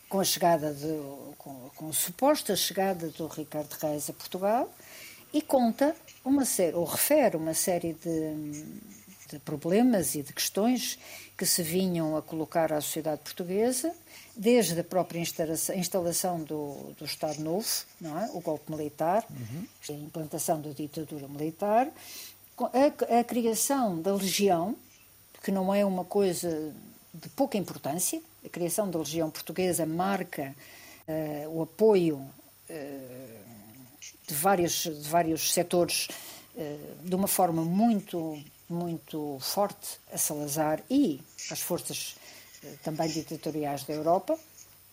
com 0.08 0.20
a 0.20 0.24
chegada 0.24 0.72
de, 0.72 1.00
com, 1.38 1.70
com 1.76 1.88
a 1.88 1.92
suposta 1.92 2.56
chegada 2.56 3.08
do 3.08 3.26
Ricardo 3.28 3.72
Reis 3.80 4.10
a 4.10 4.12
Portugal 4.12 4.72
e 5.32 5.40
conta 5.42 5.94
uma 6.24 6.44
série, 6.44 6.74
ou 6.74 6.84
refere 6.84 7.36
uma 7.36 7.54
série 7.54 7.92
de, 7.92 8.64
de 9.30 9.38
problemas 9.38 10.14
e 10.14 10.22
de 10.22 10.32
questões 10.32 10.98
que 11.36 11.44
se 11.44 11.62
vinham 11.62 12.16
a 12.16 12.22
colocar 12.22 12.72
à 12.72 12.80
sociedade 12.80 13.20
portuguesa 13.22 13.94
desde 14.36 14.78
a 14.78 14.84
própria 14.84 15.20
instalação 15.20 16.42
do, 16.42 16.94
do 16.98 17.04
Estado 17.04 17.40
Novo, 17.40 17.66
é? 18.02 18.30
o 18.34 18.40
golpe 18.40 18.70
militar, 18.70 19.24
uhum. 19.30 19.66
a 19.88 19.92
implantação 19.92 20.60
da 20.60 20.70
ditadura 20.70 21.26
militar, 21.26 21.88
a, 22.58 23.18
a, 23.18 23.24
criação 23.24 24.00
da 24.00 24.14
legião, 24.14 24.76
que 25.42 25.50
não 25.50 25.74
é 25.74 25.84
uma 25.84 26.04
coisa 26.04 26.72
de 27.12 27.28
pouca 27.30 27.56
importância, 27.56 28.20
a 28.44 28.48
criação 28.48 28.90
da 28.90 28.98
legião 28.98 29.30
portuguesa 29.30 29.86
marca 29.86 30.54
uh, 31.08 31.48
o 31.56 31.62
apoio 31.62 32.16
uh, 32.16 33.36
de, 34.26 34.34
vários, 34.34 34.82
de 34.82 35.08
vários 35.08 35.52
setores 35.52 36.08
uh, 36.54 37.08
de 37.08 37.14
uma 37.14 37.28
forma 37.28 37.62
muito, 37.62 38.38
muito 38.68 39.38
forte 39.40 39.98
a 40.12 40.18
Salazar 40.18 40.82
e 40.90 41.20
às 41.50 41.60
forças 41.60 42.16
também 42.82 43.08
ditatoriais 43.08 43.84
da 43.84 43.94
Europa. 43.94 44.38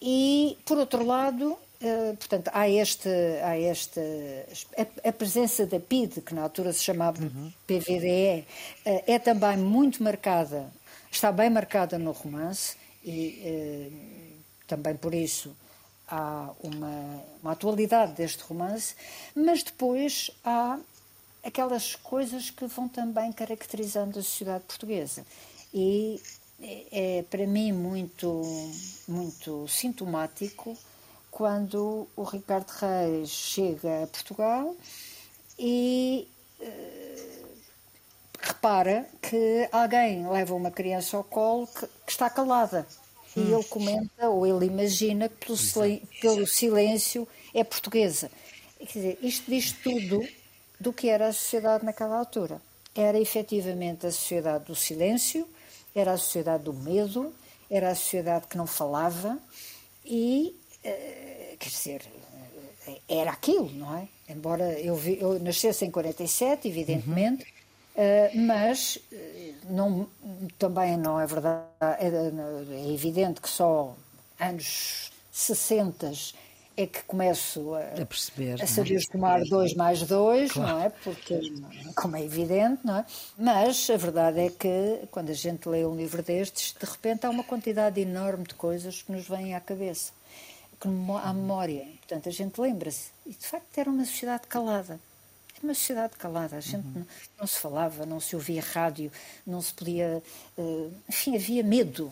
E, 0.02 0.58
por 0.66 0.78
outro 0.78 1.06
lado, 1.06 1.58
eh, 1.84 2.14
portanto, 2.18 2.50
há, 2.54 2.70
este, 2.70 3.10
há 3.44 3.60
esta 3.60 4.02
a, 5.04 5.12
presença 5.12 5.66
da 5.66 5.82
PID, 5.82 6.22
que 6.22 6.34
na 6.34 6.44
altura 6.44 6.72
se 6.72 6.82
chamava 6.82 7.22
uhum. 7.22 7.52
PVDE, 7.68 8.46
eh, 8.86 9.04
é 9.06 9.20
também 9.20 9.58
muito 9.58 10.02
marcada, 10.02 10.72
está 11.12 11.30
bem 11.30 11.50
marcada 11.50 11.98
no 11.98 12.12
romance 12.12 12.78
e 13.04 13.42
eh, 13.44 13.90
também 14.66 14.96
por 14.96 15.14
isso 15.14 15.54
há 16.08 16.52
uma, 16.62 17.24
uma 17.42 17.52
atualidade 17.52 18.14
deste 18.14 18.44
romance, 18.44 18.96
mas 19.36 19.62
depois 19.62 20.32
há 20.44 20.80
aquelas 21.44 21.96
coisas 21.96 22.50
que 22.50 22.66
vão 22.66 22.88
também 22.88 23.32
caracterizando 23.32 24.20
a 24.20 24.24
sociedade 24.24 24.64
portuguesa. 24.64 25.26
E 25.74 26.22
é, 26.62 27.20
é 27.20 27.24
para 27.24 27.46
mim 27.46 27.72
muito, 27.72 28.42
muito 29.08 29.68
sintomático 29.68 30.78
quando 31.30 32.08
o 32.16 32.24
Ricardo 32.24 32.70
Reis 32.70 33.30
chega 33.30 34.04
a 34.04 34.08
Portugal 34.08 34.76
e 35.58 36.28
uh, 36.60 37.48
repara 38.40 39.10
que 39.22 39.68
alguém 39.72 40.30
leva 40.30 40.54
uma 40.54 40.72
criança 40.72 41.18
ao 41.18 41.24
colo 41.24 41.68
que, 41.68 41.88
que 42.06 42.12
está 42.12 42.30
calada. 42.30 42.88
Hum. 43.36 43.46
E 43.48 43.54
ele 43.54 43.64
comenta, 43.64 44.30
ou 44.30 44.46
ele 44.46 44.68
imagina 44.68 45.28
que 45.28 45.48
pelo, 45.48 45.58
silêncio, 45.58 46.08
pelo 46.22 46.48
silêncio 46.48 47.28
é 47.54 47.64
portuguesa. 47.64 48.30
Quer 48.78 48.86
dizer, 48.86 49.20
isto 49.22 49.50
diz 49.50 49.72
tudo 49.72 50.22
do 50.84 50.92
que 50.92 51.08
era 51.08 51.28
a 51.30 51.34
sociedade 51.34 51.86
naquela 51.86 52.18
altura. 52.18 52.62
Era 52.94 53.18
efetivamente 53.20 54.06
a 54.06 54.12
sociedade 54.12 54.66
do 54.66 54.76
silêncio, 54.76 55.48
era 55.96 56.12
a 56.12 56.18
sociedade 56.18 56.64
do 56.66 56.74
medo, 56.74 57.34
era 57.70 57.90
a 57.90 57.96
sociedade 57.96 58.48
que 58.48 58.58
não 58.58 58.68
falava 58.68 59.40
e, 60.06 60.54
uh, 60.80 61.58
quer 61.58 61.70
dizer, 61.70 62.02
eh, 62.88 63.00
era 63.08 63.32
aquilo, 63.32 63.72
não 63.72 63.98
é? 63.98 64.08
Embora 64.30 64.78
eu, 64.80 64.96
vi, 64.96 65.18
eu 65.20 65.40
nascesse 65.40 65.86
em 65.86 65.92
47, 65.92 66.68
evidentemente, 66.68 67.46
uhum. 67.46 67.64
Uh, 67.96 68.42
mas 68.48 68.98
não, 69.70 70.10
também 70.58 70.98
não 70.98 71.22
é 71.22 71.28
verdade, 71.28 71.64
é, 71.80 72.08
é, 72.08 72.92
evidente 72.92 73.40
que 73.40 73.48
só 73.48 73.96
anos 74.40 75.12
60 75.32 76.12
é 76.76 76.88
que 76.88 77.04
começo 77.04 77.74
a, 77.76 78.02
a 78.02 78.06
perceber, 78.06 78.62
a 78.62 78.68
saber 78.68 79.00
tomar 79.12 79.42
dois 79.44 79.74
mais 79.76 80.02
dois, 80.04 80.52
claro. 80.52 80.72
não 80.72 80.84
é? 80.84 80.90
Porque, 80.90 81.40
como 81.96 82.16
é 82.16 82.24
evidente, 82.24 82.82
não 82.84 82.98
é? 82.98 83.06
Mas 83.38 83.90
a 83.90 83.98
verdade 83.98 84.40
é 84.40 84.50
que 84.50 85.08
quando 85.12 85.30
a 85.30 85.34
gente 85.34 85.70
lê 85.70 85.86
um 85.86 85.96
livro 85.96 86.24
destes, 86.24 86.74
de 86.74 86.86
repente 86.86 87.26
há 87.26 87.30
uma 87.30 87.44
quantidade 87.44 88.00
enorme 88.02 88.44
de 88.44 88.56
coisas 88.56 89.02
que 89.02 89.12
nos 89.12 89.28
vêm 89.28 89.54
à 89.54 89.60
cabeça, 89.60 90.12
que 90.80 90.88
à 90.88 91.34
memória. 91.34 91.86
Portanto, 92.00 92.28
a 92.28 92.32
gente 92.32 92.60
lembra-se. 92.60 93.12
E 93.26 93.30
de 93.30 93.46
facto 93.46 93.78
era 93.78 93.90
uma 93.90 94.06
sociedade 94.06 94.48
calada 94.48 95.00
uma 95.64 95.74
sociedade 95.74 96.16
calada, 96.18 96.58
a 96.58 96.60
gente 96.60 96.86
uhum. 96.86 96.94
não, 96.96 97.08
não, 97.40 97.48
se 97.48 97.60
falava, 97.60 98.06
não 98.06 98.20
se 98.20 98.36
ouvia 98.36 98.62
rádio, 98.62 99.12
não 99.46 99.62
se 99.62 99.74
podia. 99.74 100.22
Uh, 100.58 100.92
enfim, 101.10 101.36
havia 101.36 101.64
medo. 101.64 102.12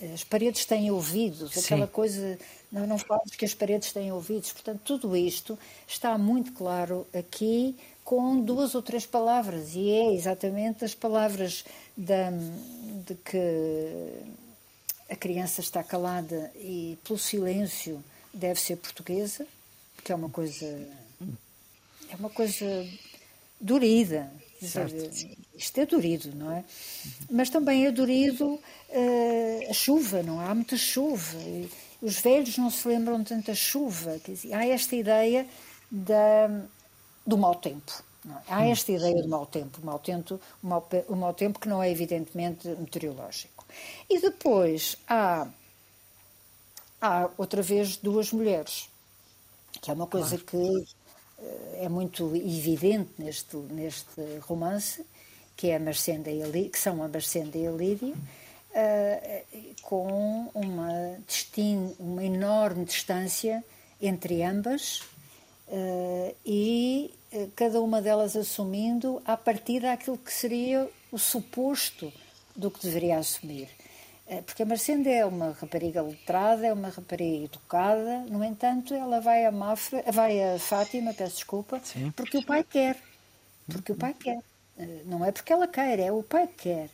É? 0.00 0.12
As 0.12 0.22
paredes 0.22 0.64
têm 0.64 0.90
ouvidos, 0.90 1.52
Sim. 1.52 1.60
aquela 1.60 1.86
coisa. 1.86 2.38
Não, 2.70 2.86
não 2.86 2.98
falas 2.98 3.30
que 3.30 3.44
as 3.44 3.54
paredes 3.54 3.92
têm 3.92 4.12
ouvidos. 4.12 4.52
Portanto, 4.52 4.80
tudo 4.84 5.16
isto 5.16 5.58
está 5.88 6.16
muito 6.16 6.52
claro 6.52 7.06
aqui 7.12 7.76
com 8.04 8.40
duas 8.40 8.74
ou 8.74 8.82
três 8.82 9.06
palavras, 9.06 9.74
e 9.74 9.90
é 9.90 10.14
exatamente 10.14 10.84
as 10.84 10.94
palavras 10.94 11.64
da, 11.96 12.30
de 13.06 13.14
que 13.14 14.12
a 15.08 15.16
criança 15.16 15.60
está 15.60 15.82
calada 15.82 16.50
e 16.56 16.98
pelo 17.04 17.18
silêncio 17.18 18.02
deve 18.32 18.60
ser 18.60 18.76
portuguesa, 18.76 19.46
que 20.02 20.12
é 20.12 20.14
uma 20.14 20.28
coisa 20.28 20.66
é 22.12 22.16
uma 22.16 22.30
coisa 22.30 22.86
dorida. 23.60 24.30
Dizer, 24.60 24.90
isto 25.54 25.80
é 25.80 25.86
dorido, 25.86 26.34
não 26.34 26.52
é? 26.52 26.64
Mas 27.30 27.48
também 27.48 27.86
é 27.86 27.90
dorido 27.90 28.46
uh, 28.54 29.70
a 29.70 29.72
chuva, 29.72 30.22
não 30.22 30.40
é? 30.42 30.46
Há 30.46 30.54
muita 30.54 30.76
chuva. 30.76 31.38
Os 32.02 32.18
velhos 32.18 32.58
não 32.58 32.70
se 32.70 32.86
lembram 32.86 33.18
de 33.22 33.28
tanta 33.28 33.54
chuva. 33.54 34.18
Quer 34.22 34.32
dizer, 34.32 34.52
há 34.52 34.66
esta 34.66 34.94
ideia 34.94 35.46
da, 35.90 36.48
do 37.26 37.38
mau 37.38 37.54
tempo. 37.54 38.04
É? 38.26 38.52
Há 38.52 38.60
hum. 38.60 38.72
esta 38.72 38.92
ideia 38.92 39.22
do 39.22 39.28
mau 39.28 39.46
tempo, 39.46 39.80
o 39.82 39.86
mau 39.86 39.98
tempo, 39.98 40.40
mau, 40.62 40.86
o 41.08 41.16
mau 41.16 41.32
tempo 41.32 41.58
que 41.58 41.68
não 41.68 41.82
é 41.82 41.90
evidentemente 41.90 42.68
meteorológico. 42.68 43.64
E 44.10 44.20
depois 44.20 44.96
há, 45.08 45.48
há 47.00 47.30
outra 47.38 47.62
vez 47.62 47.96
duas 47.96 48.30
mulheres, 48.30 48.90
que 49.80 49.90
é 49.90 49.94
uma 49.94 50.06
coisa 50.06 50.36
claro. 50.38 50.44
que 50.44 50.99
é 51.80 51.88
muito 51.88 52.34
evidente 52.36 53.10
neste, 53.18 53.56
neste 53.56 54.20
romance, 54.42 55.04
que, 55.56 55.68
é 55.68 55.78
Marcenda 55.78 56.30
e 56.30 56.68
que 56.68 56.78
são 56.78 57.02
a 57.02 57.08
Marcenda 57.08 57.56
e 57.56 57.66
a 57.66 57.70
Lídia, 57.70 58.14
uh, 58.14 59.74
com 59.82 60.50
uma, 60.54 61.18
distin, 61.26 61.94
uma 61.98 62.24
enorme 62.24 62.84
distância 62.84 63.64
entre 64.00 64.42
ambas 64.42 65.00
uh, 65.68 66.34
e 66.44 67.12
cada 67.54 67.80
uma 67.80 68.02
delas 68.02 68.34
assumindo 68.34 69.22
a 69.24 69.36
partir 69.36 69.80
daquilo 69.80 70.18
que 70.18 70.32
seria 70.32 70.88
o 71.12 71.18
suposto 71.18 72.12
do 72.56 72.70
que 72.70 72.82
deveria 72.82 73.18
assumir. 73.18 73.68
É, 74.30 74.42
porque 74.42 74.62
a 74.62 74.66
Marcenda 74.66 75.10
é 75.10 75.26
uma 75.26 75.50
rapariga 75.60 76.00
letrada, 76.00 76.64
é 76.64 76.72
uma 76.72 76.88
rapariga 76.88 77.46
educada, 77.46 78.20
no 78.28 78.44
entanto, 78.44 78.94
ela 78.94 79.20
vai 79.20 79.44
a 79.44 79.50
Mafra, 79.50 80.04
vai 80.12 80.40
a 80.40 80.56
Fátima, 80.56 81.12
peço 81.12 81.34
desculpa, 81.34 81.80
Sim. 81.82 82.12
porque 82.12 82.38
o 82.38 82.46
pai 82.46 82.62
quer. 82.62 82.96
Porque 83.66 83.90
o 83.90 83.96
pai 83.96 84.14
quer. 84.14 84.38
Eh, 84.78 85.02
não 85.06 85.24
é 85.24 85.32
porque 85.32 85.52
ela 85.52 85.66
quer, 85.66 85.98
é 85.98 86.12
o 86.12 86.22
pai 86.22 86.46
que 86.46 86.62
quer. 86.62 86.90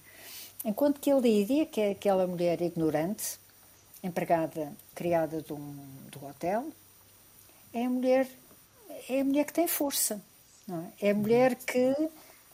Enquanto 0.65 0.99
que 0.99 1.11
a 1.11 1.17
Lídia, 1.17 1.67
que 1.67 1.79
é 1.79 1.91
aquela 1.91 2.27
mulher 2.27 2.63
ignorante, 2.63 3.39
empregada, 4.03 4.73
criada 4.95 5.43
de 5.43 5.53
um, 5.53 5.77
do 6.11 6.25
hotel, 6.25 6.67
é 7.71 7.85
a 7.85 7.91
mulher, 7.91 8.27
é 9.11 9.21
a 9.21 9.25
mulher 9.25 9.45
que 9.45 9.53
tem 9.53 9.69
força. 9.69 10.23
É? 11.01 11.09
é 11.09 11.11
a 11.11 11.15
mulher 11.15 11.55
que, 11.55 11.95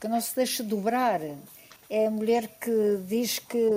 que 0.01 0.09
não 0.09 0.21
se 0.21 0.35
deixa 0.35 0.65
dobrar. 0.65 1.21
É 1.89 2.07
a 2.09 2.11
mulher 2.11 2.49
que 2.49 2.99
diz 3.07 3.39
que 3.39 3.71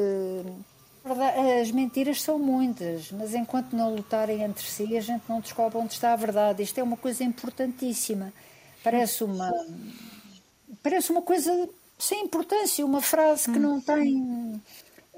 as 1.61 1.69
mentiras 1.71 2.21
são 2.21 2.39
muitas, 2.39 3.11
mas 3.11 3.35
enquanto 3.35 3.73
não 3.73 3.93
lutarem 3.93 4.41
entre 4.41 4.63
si, 4.65 4.97
a 4.97 5.01
gente 5.01 5.23
não 5.29 5.39
descobre 5.39 5.77
onde 5.77 5.93
está 5.93 6.13
a 6.13 6.15
verdade. 6.15 6.63
Isto 6.63 6.79
é 6.79 6.83
uma 6.83 6.97
coisa 6.97 7.23
importantíssima. 7.23 8.33
Parece 8.83 9.23
uma, 9.23 9.51
parece 10.81 11.11
uma 11.11 11.21
coisa 11.21 11.69
sem 11.97 12.23
importância, 12.23 12.83
uma 12.85 13.01
frase 13.01 13.51
que 13.51 13.59
não 13.59 13.79
tem 13.79 14.61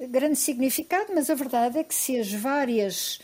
grande 0.10 0.36
significado, 0.36 1.14
mas 1.16 1.30
a 1.30 1.36
verdade 1.36 1.80
é 1.80 1.84
que 1.84 1.96
se 1.96 2.20
as 2.20 2.32
várias, 2.34 3.20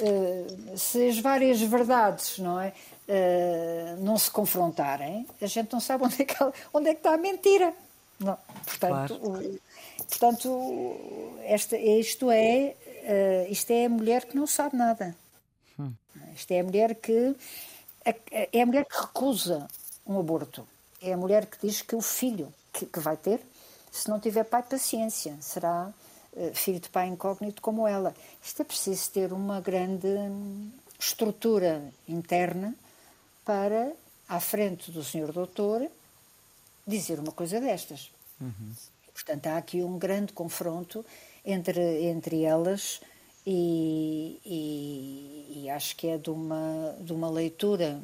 eh, 0.00 0.46
se 0.76 1.08
as 1.08 1.18
várias 1.18 1.60
verdades, 1.60 2.38
não 2.38 2.60
é? 2.60 2.72
Eh, 3.08 3.96
não 3.98 4.16
se 4.16 4.30
confrontarem, 4.30 5.26
a 5.40 5.46
gente 5.46 5.72
não 5.72 5.80
sabe 5.80 6.04
onde 6.04 6.22
é 6.22 6.24
que, 6.24 6.34
onde 6.72 6.88
é 6.88 6.94
que 6.94 7.00
está 7.00 7.14
a 7.14 7.18
mentira. 7.18 7.74
Não. 8.18 8.38
Portanto, 8.64 9.18
claro. 9.18 9.60
Portanto, 10.08 10.96
esta, 11.44 11.76
isto, 11.76 12.30
é, 12.30 12.74
uh, 12.86 13.52
isto 13.52 13.70
é 13.70 13.86
a 13.86 13.88
mulher 13.88 14.24
que 14.24 14.36
não 14.36 14.46
sabe 14.46 14.76
nada. 14.76 15.16
Hum. 15.78 15.92
Isto 16.34 16.52
é 16.52 16.60
a 16.60 16.64
mulher 16.64 16.94
que 16.94 17.34
é 18.52 18.60
a 18.60 18.66
mulher 18.66 18.84
que 18.84 19.00
recusa 19.00 19.66
um 20.06 20.18
aborto. 20.18 20.66
É 21.00 21.12
a 21.12 21.16
mulher 21.16 21.46
que 21.46 21.66
diz 21.66 21.80
que 21.80 21.96
o 21.96 22.02
filho 22.02 22.52
que, 22.72 22.84
que 22.86 23.00
vai 23.00 23.16
ter, 23.16 23.40
se 23.90 24.08
não 24.08 24.20
tiver 24.20 24.44
pai, 24.44 24.62
paciência, 24.62 25.36
será 25.40 25.92
uh, 26.32 26.54
filho 26.54 26.80
de 26.80 26.88
pai 26.88 27.08
incógnito 27.08 27.62
como 27.62 27.86
ela. 27.86 28.14
Isto 28.42 28.62
é 28.62 28.64
preciso 28.64 29.10
ter 29.10 29.32
uma 29.32 29.60
grande 29.60 30.08
estrutura 30.98 31.82
interna 32.08 32.74
para, 33.44 33.92
à 34.28 34.40
frente 34.40 34.90
do 34.90 35.04
senhor 35.04 35.32
doutor, 35.32 35.88
dizer 36.86 37.18
uma 37.18 37.32
coisa 37.32 37.60
destas. 37.60 38.10
Uhum. 38.40 38.72
Portanto, 39.14 39.46
há 39.46 39.56
aqui 39.56 39.82
um 39.82 39.96
grande 39.96 40.32
confronto 40.32 41.04
entre, 41.44 42.04
entre 42.04 42.42
elas 42.42 43.00
e, 43.46 44.40
e, 44.44 45.62
e 45.64 45.70
acho 45.70 45.96
que 45.96 46.08
é 46.08 46.18
de 46.18 46.30
uma, 46.30 46.96
de 47.00 47.12
uma 47.12 47.30
leitura. 47.30 48.00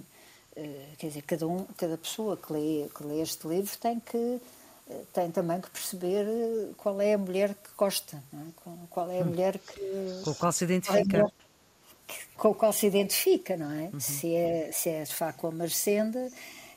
Eh, 0.56 0.86
quer 0.98 1.08
dizer, 1.08 1.22
cada, 1.22 1.46
um, 1.46 1.64
cada 1.76 1.98
pessoa 1.98 2.36
que 2.36 2.52
lê, 2.52 2.88
que 2.94 3.04
lê 3.04 3.20
este 3.20 3.46
livro 3.48 3.76
tem 3.78 3.98
que 3.98 4.40
eh, 4.90 5.02
tem 5.12 5.30
também 5.30 5.60
que 5.60 5.70
perceber 5.70 6.26
qual 6.76 7.00
é 7.00 7.14
a 7.14 7.18
mulher 7.18 7.54
que 7.54 7.70
gosta, 7.76 8.22
é? 8.34 8.36
qual 8.90 9.10
é 9.10 9.20
a 9.20 9.22
hum. 9.22 9.26
mulher 9.26 9.58
que. 9.58 10.22
Com 10.24 10.30
a 10.30 10.34
qual 10.34 10.52
se 10.52 10.64
identifica. 10.64 11.32
com 12.36 12.48
a 12.48 12.54
qual 12.54 12.72
se 12.72 12.86
identifica, 12.86 13.56
não 13.56 13.70
é? 13.70 13.90
Uhum. 13.92 14.00
Se 14.00 14.34
é, 14.34 14.70
se 14.72 14.88
é 14.90 15.02
de 15.04 15.14
facto 15.14 15.46
a 15.46 15.50
Marcenda, 15.50 16.30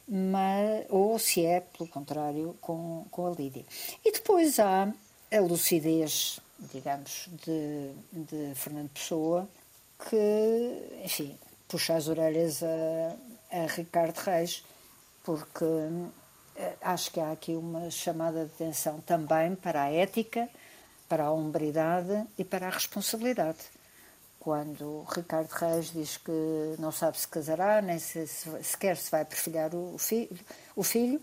mas, 0.07 0.85
ou 0.89 1.17
se 1.17 1.45
é, 1.45 1.61
pelo 1.61 1.89
contrário, 1.89 2.55
com, 2.61 3.05
com 3.09 3.27
a 3.27 3.31
Lídia. 3.31 3.65
E 4.03 4.11
depois 4.11 4.59
há 4.59 4.91
a 5.31 5.39
lucidez, 5.39 6.39
digamos, 6.71 7.29
de, 7.45 7.91
de 8.11 8.55
Fernando 8.55 8.89
Pessoa, 8.89 9.47
que, 10.09 11.01
enfim, 11.03 11.37
puxa 11.67 11.95
as 11.95 12.07
orelhas 12.07 12.61
a, 12.61 13.15
a 13.51 13.65
Ricardo 13.67 14.17
Reis, 14.17 14.63
porque 15.23 15.65
eh, 16.55 16.75
acho 16.81 17.11
que 17.11 17.19
há 17.19 17.31
aqui 17.31 17.55
uma 17.55 17.89
chamada 17.89 18.45
de 18.45 18.51
atenção 18.51 18.99
também 19.01 19.55
para 19.55 19.83
a 19.83 19.91
ética, 19.91 20.49
para 21.07 21.25
a 21.25 21.31
hombridade 21.31 22.25
e 22.37 22.43
para 22.43 22.67
a 22.67 22.69
responsabilidade 22.69 23.59
quando 24.43 25.05
Ricardo 25.15 25.49
Reis 25.51 25.93
diz 25.93 26.17
que 26.17 26.75
não 26.77 26.91
sabe 26.91 27.17
se 27.17 27.25
casará, 27.25 27.81
nem 27.81 27.97
se, 27.97 28.27
se 28.27 28.49
sequer 28.61 28.97
se 28.97 29.09
vai 29.09 29.23
perfilhar 29.23 29.73
o, 29.73 29.97
filho, 29.97 30.37
o 30.75 30.83
filho, 30.83 31.21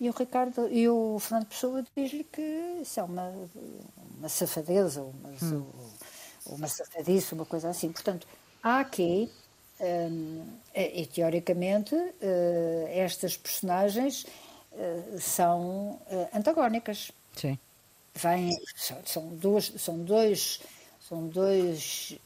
e 0.00 0.08
o 0.08 0.12
Ricardo 0.12 0.66
e 0.70 0.88
o 0.88 1.18
Fernando 1.18 1.48
Pessoa 1.48 1.84
diz-lhe 1.94 2.24
que 2.24 2.40
isso 2.80 2.98
é 2.98 3.02
uma, 3.02 3.30
uma 4.16 4.28
safadeza, 4.30 5.02
uma, 5.02 5.28
hum. 5.42 5.66
uma 6.46 6.66
safadice, 6.66 7.34
uma 7.34 7.44
coisa 7.44 7.68
assim. 7.68 7.92
Portanto, 7.92 8.26
há 8.62 8.80
aqui, 8.80 9.30
hum, 9.78 10.46
e, 10.74 11.06
teoricamente, 11.06 11.94
uh, 11.94 12.88
estas 12.88 13.36
personagens 13.36 14.24
uh, 14.72 15.20
são 15.20 16.00
uh, 16.10 16.28
antagónicas. 16.34 17.12
Sim. 17.34 17.58
Vêm, 18.14 18.50
são, 18.74 18.96
são, 19.04 19.28
duas, 19.28 19.72
são 19.76 19.98
dois 19.98 20.62
são 21.08 21.28
dois 21.28 22.18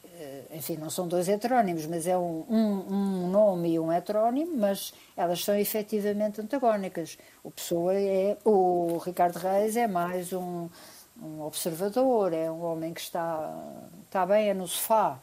enfim, 0.51 0.77
não 0.77 0.89
são 0.89 1.07
dois 1.07 1.27
heterónimos, 1.27 1.85
mas 1.85 2.07
é 2.07 2.17
um, 2.17 2.45
um, 2.49 2.93
um, 2.93 3.29
nome 3.29 3.73
e 3.73 3.79
um 3.79 3.91
heterónimo, 3.91 4.55
mas 4.57 4.93
elas 5.15 5.43
são 5.43 5.55
efetivamente 5.55 6.41
antagónicas. 6.41 7.17
O 7.43 7.51
Pessoa 7.51 7.93
é, 7.93 8.37
o 8.43 8.97
Ricardo 8.97 9.37
Reis 9.37 9.75
é 9.75 9.87
mais 9.87 10.33
um, 10.33 10.69
um 11.21 11.41
observador, 11.41 12.33
é 12.33 12.49
um 12.51 12.63
homem 12.63 12.93
que 12.93 13.01
está, 13.01 13.53
está 14.05 14.25
bem 14.25 14.49
é 14.49 14.53
no 14.53 14.67
sofá. 14.67 15.19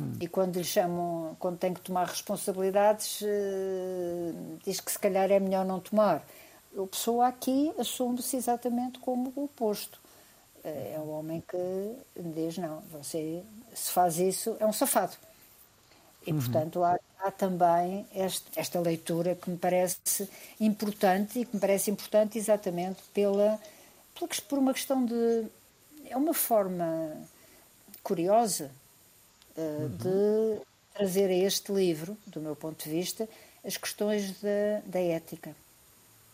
Hum. 0.00 0.12
E 0.20 0.26
quando 0.26 0.56
lhe 0.56 0.64
chamam, 0.64 1.36
quando 1.38 1.58
tem 1.58 1.72
que 1.72 1.80
tomar 1.80 2.06
responsabilidades, 2.06 3.20
uh, 3.20 4.58
diz 4.64 4.80
que 4.80 4.90
se 4.90 4.98
calhar 4.98 5.30
é 5.30 5.38
melhor 5.38 5.64
não 5.64 5.78
tomar. 5.80 6.26
o 6.76 6.86
Pessoa 6.86 7.28
aqui 7.28 7.72
assume-se 7.78 8.36
exatamente 8.36 8.98
como 8.98 9.32
o 9.36 9.44
oposto. 9.44 10.03
É 10.64 10.98
um 10.98 11.10
homem 11.10 11.42
que 11.46 11.96
diz: 12.16 12.56
não, 12.56 12.80
você 12.90 13.42
se 13.74 13.90
faz 13.90 14.18
isso, 14.18 14.56
é 14.58 14.66
um 14.66 14.72
safado. 14.72 15.14
E, 16.26 16.32
uhum. 16.32 16.38
portanto, 16.38 16.82
há, 16.82 16.98
há 17.20 17.30
também 17.30 18.06
este, 18.14 18.46
esta 18.56 18.80
leitura 18.80 19.34
que 19.34 19.50
me 19.50 19.58
parece 19.58 20.28
importante 20.58 21.40
e 21.40 21.44
que 21.44 21.54
me 21.54 21.60
parece 21.60 21.90
importante 21.90 22.38
exatamente 22.38 23.02
pela, 23.12 23.60
pela 24.14 24.28
por 24.48 24.58
uma 24.58 24.72
questão 24.72 25.04
de. 25.04 25.46
É 26.08 26.16
uma 26.16 26.34
forma 26.34 27.12
curiosa 28.02 28.70
uh, 29.56 29.60
uhum. 29.60 29.88
de 29.96 30.60
trazer 30.94 31.28
a 31.28 31.34
este 31.34 31.72
livro, 31.72 32.16
do 32.26 32.40
meu 32.40 32.54
ponto 32.54 32.84
de 32.84 32.90
vista, 32.90 33.28
as 33.64 33.76
questões 33.76 34.40
da, 34.40 34.82
da 34.86 35.00
ética, 35.00 35.54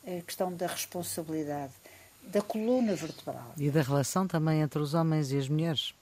a 0.05 0.23
questão 0.23 0.53
da 0.53 0.67
responsabilidade, 0.67 1.73
da 2.23 2.41
coluna 2.41 2.95
vertebral. 2.95 3.53
E 3.57 3.71
da 3.71 3.83
relação 3.83 4.27
também 4.27 4.61
entre 4.61 4.81
os 4.81 4.95
homens 4.95 5.33
e 5.33 5.39
as 5.39 5.49
mulheres. 5.49 5.95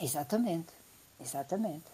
Exatamente, 0.00 0.68
exatamente. 1.20 1.84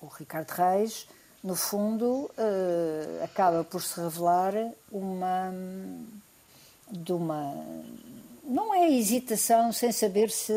O 0.00 0.06
Ricardo 0.06 0.50
Reis, 0.50 1.06
no 1.42 1.56
fundo, 1.56 2.30
uh, 2.38 3.24
acaba 3.24 3.64
por 3.64 3.82
se 3.82 4.00
revelar 4.00 4.52
uma 4.90 5.52
de 6.90 7.12
uma 7.12 7.52
não 8.44 8.72
é 8.72 8.88
hesitação 8.92 9.72
sem 9.72 9.90
saber 9.90 10.30
se 10.30 10.52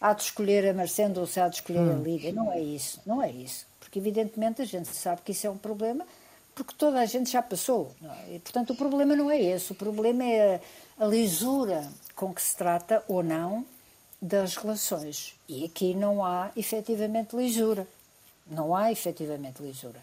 há 0.00 0.14
de 0.14 0.22
escolher 0.22 0.66
a 0.66 0.72
Marcendo 0.72 1.20
ou 1.20 1.26
se 1.26 1.38
há 1.38 1.48
de 1.48 1.56
escolher 1.56 1.80
hum. 1.80 2.00
a 2.00 2.02
Lídia, 2.02 2.32
não 2.32 2.50
é 2.50 2.60
isso, 2.60 3.00
não 3.04 3.22
é 3.22 3.30
isso, 3.30 3.66
porque 3.78 3.98
evidentemente 3.98 4.62
a 4.62 4.64
gente 4.64 4.88
sabe 4.88 5.20
que 5.22 5.32
isso 5.32 5.46
é 5.46 5.50
um 5.50 5.58
problema 5.58 6.06
porque 6.54 6.74
toda 6.76 7.00
a 7.00 7.06
gente 7.06 7.30
já 7.30 7.42
passou. 7.42 7.94
É? 8.02 8.36
E, 8.36 8.38
portanto, 8.38 8.70
o 8.70 8.76
problema 8.76 9.16
não 9.16 9.30
é 9.30 9.40
esse. 9.40 9.72
O 9.72 9.74
problema 9.74 10.24
é 10.24 10.62
a, 10.98 11.04
a, 11.04 11.06
lisura 11.06 11.88
com 12.14 12.32
que 12.32 12.42
se 12.42 12.56
trata 12.56 13.02
ou 13.08 13.22
não 13.22 13.64
das 14.20 14.56
relações. 14.56 15.34
E 15.48 15.64
aqui 15.64 15.94
não 15.94 16.24
há 16.24 16.50
efetivamente 16.56 17.36
lisura. 17.36 17.86
Não 18.46 18.74
há 18.74 18.92
efetivamente 18.92 19.62
lisura. 19.62 20.00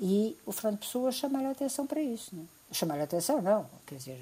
E 0.00 0.36
o 0.46 0.52
Fernando 0.52 0.80
Pessoa 0.80 1.10
chamar 1.10 1.44
a 1.44 1.50
atenção 1.50 1.86
para 1.86 2.00
isso. 2.00 2.30
Não? 2.34 2.42
É? 2.42 2.74
Chamar 2.74 3.00
a 3.00 3.04
atenção, 3.04 3.42
não. 3.42 3.68
Quer 3.86 3.96
dizer, 3.96 4.18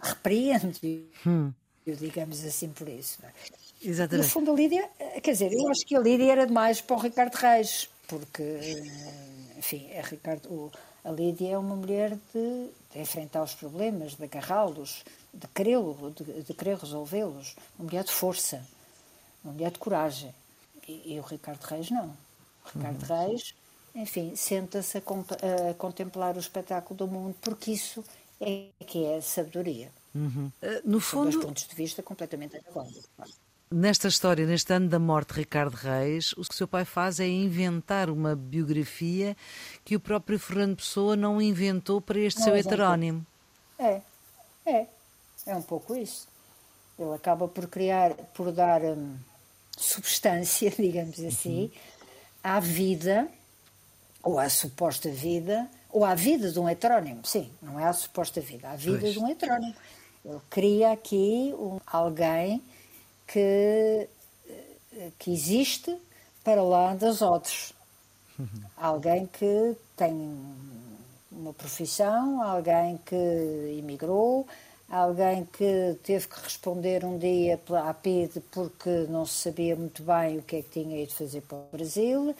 repreende, 0.00 1.04
hum. 1.26 1.52
digamos 1.86 2.44
assim, 2.44 2.68
por 2.68 2.88
isso. 2.88 3.18
É? 3.24 3.32
Exatamente. 3.82 4.26
No 4.26 4.30
fundo, 4.32 4.52
a 4.52 4.54
Lídia, 4.54 4.88
quer 5.22 5.32
dizer, 5.32 5.52
eu 5.52 5.68
acho 5.70 5.84
que 5.86 5.96
a 5.96 6.00
Lídia 6.00 6.32
era 6.32 6.46
demais 6.46 6.80
para 6.80 6.96
o 6.96 7.00
Ricardo 7.00 7.34
Reis, 7.34 7.88
porque, 8.06 8.82
enfim, 9.56 9.88
é 9.90 10.02
Ricardo, 10.02 10.46
o, 10.50 10.72
a 11.04 11.10
Lídia 11.10 11.50
é 11.50 11.58
uma 11.58 11.76
mulher 11.76 12.16
de, 12.34 12.70
de 12.92 13.00
enfrentar 13.00 13.42
os 13.42 13.54
problemas, 13.54 14.14
de 14.14 14.24
agarrá-los, 14.24 15.04
de 15.32 15.46
querê-lo, 15.48 16.12
de, 16.14 16.42
de, 16.42 16.54
querer 16.54 16.76
resolvê-los. 16.76 17.54
Uma 17.78 17.86
mulher 17.86 18.04
de 18.04 18.12
força, 18.12 18.64
uma 19.42 19.52
mulher 19.52 19.70
de 19.70 19.78
coragem. 19.78 20.34
E, 20.86 21.14
e 21.14 21.20
o 21.20 21.22
Ricardo 21.22 21.62
Reis 21.62 21.90
não. 21.90 22.16
O 22.64 22.78
Ricardo 22.78 23.02
uhum. 23.02 23.26
Reis, 23.26 23.54
enfim, 23.94 24.34
senta-se 24.36 24.98
a, 24.98 25.00
a, 25.00 25.74
contemplar 25.74 26.36
o 26.36 26.40
espetáculo 26.40 26.96
do 26.96 27.06
mundo, 27.06 27.36
porque 27.40 27.72
isso 27.72 28.04
é 28.40 28.68
que 28.86 29.04
é 29.04 29.20
sabedoria. 29.20 29.90
Uhum. 30.14 30.50
Uh, 30.62 30.80
no 30.84 31.00
fundo. 31.00 31.30
São 31.30 31.40
dois 31.40 31.46
pontos 31.46 31.66
de 31.66 31.74
vista 31.74 32.02
completamente 32.02 32.56
antagónicos. 32.56 33.08
Nesta 33.70 34.08
história, 34.08 34.46
neste 34.46 34.72
ano 34.72 34.88
da 34.88 34.98
morte 34.98 35.34
de 35.34 35.40
Ricardo 35.40 35.74
Reis, 35.74 36.32
o 36.32 36.42
que 36.42 36.54
o 36.54 36.56
seu 36.56 36.66
pai 36.66 36.86
faz 36.86 37.20
é 37.20 37.28
inventar 37.28 38.08
uma 38.08 38.34
biografia 38.34 39.36
que 39.84 39.94
o 39.94 40.00
próprio 40.00 40.38
Fernando 40.38 40.76
Pessoa 40.76 41.14
não 41.14 41.40
inventou 41.40 42.00
para 42.00 42.18
este 42.18 42.38
não 42.38 42.44
seu 42.44 42.56
heterónimo. 42.56 43.26
É, 43.78 44.00
é, 44.64 44.86
é 45.46 45.54
um 45.54 45.60
pouco 45.60 45.94
isso. 45.94 46.26
Ele 46.98 47.14
acaba 47.14 47.46
por 47.46 47.66
criar, 47.66 48.14
por 48.32 48.50
dar 48.52 48.80
hum, 48.82 49.18
substância, 49.76 50.70
digamos 50.76 51.20
assim, 51.20 51.64
uhum. 51.64 51.70
à 52.42 52.60
vida, 52.60 53.28
ou 54.22 54.38
à 54.38 54.48
suposta 54.48 55.10
vida, 55.10 55.68
ou 55.90 56.06
à 56.06 56.14
vida 56.14 56.50
de 56.50 56.58
um 56.58 56.66
heterónimo. 56.66 57.20
Sim, 57.22 57.52
não 57.60 57.78
é 57.78 57.84
à 57.84 57.92
suposta 57.92 58.40
vida, 58.40 58.70
à 58.70 58.76
vida 58.76 58.98
pois. 58.98 59.12
de 59.12 59.18
um 59.18 59.28
heterónimo. 59.28 59.74
Ele 60.24 60.40
cria 60.48 60.90
aqui 60.90 61.52
um, 61.58 61.78
alguém 61.86 62.62
que, 63.28 64.08
que 65.18 65.32
existe 65.32 65.96
para 66.42 66.62
lá 66.62 66.94
das 66.94 67.22
outros. 67.22 67.72
Alguém 68.76 69.26
que 69.26 69.76
tem 69.96 70.12
uma 71.30 71.52
profissão, 71.52 72.42
alguém 72.42 72.98
que 73.04 73.14
emigrou, 73.78 74.46
alguém 74.88 75.44
que 75.44 75.98
teve 76.02 76.26
que 76.26 76.40
responder 76.40 77.04
um 77.04 77.18
dia 77.18 77.60
à 77.84 77.92
PID 77.92 78.40
porque 78.50 79.06
não 79.08 79.26
se 79.26 79.34
sabia 79.42 79.76
muito 79.76 80.02
bem 80.02 80.38
o 80.38 80.42
que 80.42 80.56
é 80.56 80.62
que 80.62 80.70
tinha 80.70 81.02
ido 81.02 81.12
fazer 81.12 81.42
para 81.42 81.58
o 81.58 81.68
Brasil, 81.70 82.34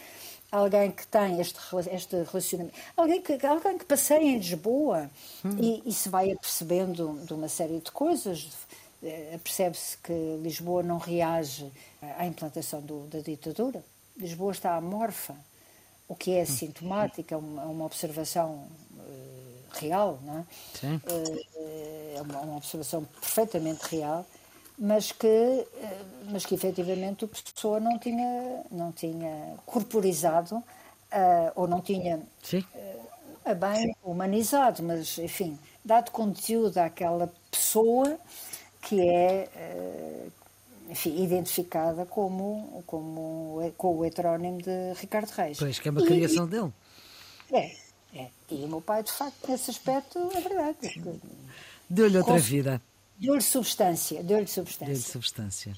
alguém 0.50 0.90
que 0.90 1.06
tem 1.06 1.40
este, 1.40 1.58
este 1.92 2.16
relacionamento, 2.16 2.74
alguém 2.96 3.20
que, 3.20 3.46
alguém 3.46 3.76
que 3.76 3.84
passeia 3.84 4.22
em 4.22 4.38
Lisboa 4.38 5.10
hum. 5.44 5.56
e, 5.58 5.82
e, 5.84 5.92
se 5.92 6.08
vai 6.08 6.32
apercebendo 6.32 7.20
de 7.24 7.34
uma 7.34 7.48
série 7.48 7.80
de 7.80 7.90
coisas, 7.90 8.48
eh, 8.48 8.78
percebe-se 9.44 9.96
que 9.98 10.12
Lisboa 10.42 10.82
não 10.82 10.98
reage 10.98 11.70
à 12.16 12.26
implantação 12.26 12.80
do, 12.80 13.06
da 13.06 13.20
ditadura. 13.20 13.82
Lisboa 14.16 14.52
está 14.52 14.74
amorfa, 14.74 15.36
o 16.08 16.14
que 16.14 16.32
é 16.32 16.44
sintomático, 16.44 17.32
é 17.32 17.36
uma, 17.36 17.64
uma 17.64 17.84
observação 17.84 18.66
uh, 18.96 19.78
real, 19.78 20.18
não 20.24 20.38
é? 20.38 20.44
Sim. 20.74 20.96
Uh, 20.96 22.16
é 22.16 22.22
uma, 22.22 22.40
uma, 22.40 22.56
observação 22.56 23.04
perfeitamente 23.20 23.82
real, 23.94 24.26
mas 24.78 25.12
que, 25.12 25.26
uh, 25.26 26.06
mas 26.30 26.46
que 26.46 26.54
efetivamente 26.54 27.26
o 27.26 27.28
pessoa 27.28 27.78
não 27.78 27.98
tinha, 27.98 28.64
não 28.70 28.90
tinha 28.90 29.54
corporizado 29.66 30.62
ou 31.54 31.66
não 31.66 31.80
tinha 31.80 32.20
bem 33.58 33.96
humanizado, 34.04 34.82
mas 34.82 35.16
enfim, 35.16 35.58
dado 35.82 36.10
conteúdo 36.10 36.76
àquela 36.76 37.32
pessoa 37.50 38.18
que 38.88 39.00
é 39.00 39.48
eh, 39.54 40.26
enfim, 40.88 41.22
identificada 41.22 42.06
como, 42.06 42.82
como 42.86 43.72
com 43.76 43.98
o 43.98 44.04
heterónimo 44.04 44.62
de 44.62 44.94
Ricardo 44.94 45.28
Reis. 45.30 45.58
Pois, 45.58 45.78
que 45.78 45.88
é 45.88 45.90
uma 45.90 46.02
criação 46.02 46.46
e, 46.46 46.48
dele. 46.48 46.72
É, 47.52 47.76
é. 48.14 48.28
E 48.50 48.64
o 48.64 48.68
meu 48.68 48.80
pai, 48.80 49.02
de 49.02 49.12
facto, 49.12 49.50
nesse 49.50 49.70
aspecto, 49.70 50.18
é 50.34 50.40
verdade. 50.40 50.78
Deu-lhe 51.88 52.16
outra 52.16 52.38
vida. 52.38 52.80
Deu-lhe 53.18 53.40
substância, 53.40 54.22
deu-lhe 54.22 54.46
substância. 54.46 54.86
Deu-lhe 54.86 55.02
substância. 55.02 55.74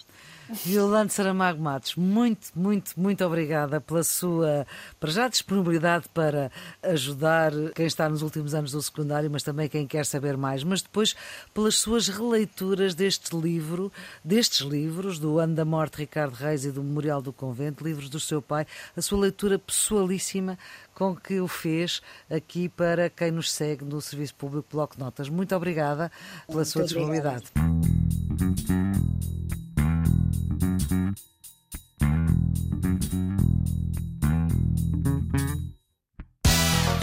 Violante 0.65 1.15
Saramago 1.15 1.63
Matos, 1.63 1.95
muito, 1.95 2.49
muito, 2.57 2.93
muito 2.99 3.25
obrigada 3.25 3.81
pela 3.81 4.03
sua, 4.03 4.67
para 4.99 5.11
já, 5.11 5.29
disponibilidade 5.29 6.07
para 6.13 6.51
ajudar 6.83 7.53
quem 7.75 7.87
está 7.87 8.09
nos 8.09 8.21
últimos 8.21 8.53
anos 8.53 8.73
do 8.73 8.83
secundário, 8.83 9.31
mas 9.31 9.45
também 9.45 9.69
quem 9.69 9.87
quer 9.87 10.05
saber 10.05 10.37
mais, 10.37 10.65
mas 10.65 10.83
depois 10.83 11.15
pelas 11.55 11.77
suas 11.77 12.09
releituras 12.09 12.95
deste 12.95 13.35
livro, 13.37 13.93
destes 14.25 14.61
livros, 14.67 15.19
do 15.19 15.39
Ano 15.39 15.55
da 15.55 15.65
Morte 15.65 15.99
Ricardo 15.99 16.35
Reis 16.35 16.65
e 16.65 16.73
do 16.73 16.83
Memorial 16.83 17.23
do 17.23 17.33
Convento, 17.33 17.85
livros 17.85 18.11
do 18.11 18.19
seu 18.19 18.43
pai, 18.43 18.67
a 18.97 19.01
sua 19.01 19.21
leitura 19.21 19.59
pessoalíssima 19.59 20.59
com 20.95 21.15
que 21.15 21.41
o 21.41 21.49
fez 21.49 22.01
aqui 22.31 22.69
para 22.69 23.09
quem 23.09 23.31
nos 23.31 23.51
segue 23.51 23.85
no 23.85 24.01
Serviço 24.01 24.35
Público 24.35 24.69
Bloco 24.71 24.97
Notas. 24.99 25.29
Muito 25.29 25.55
obrigada 25.55 26.11
pela 26.47 26.59
muito 26.59 26.69
sua 26.69 26.85
disponibilidade. 26.85 27.45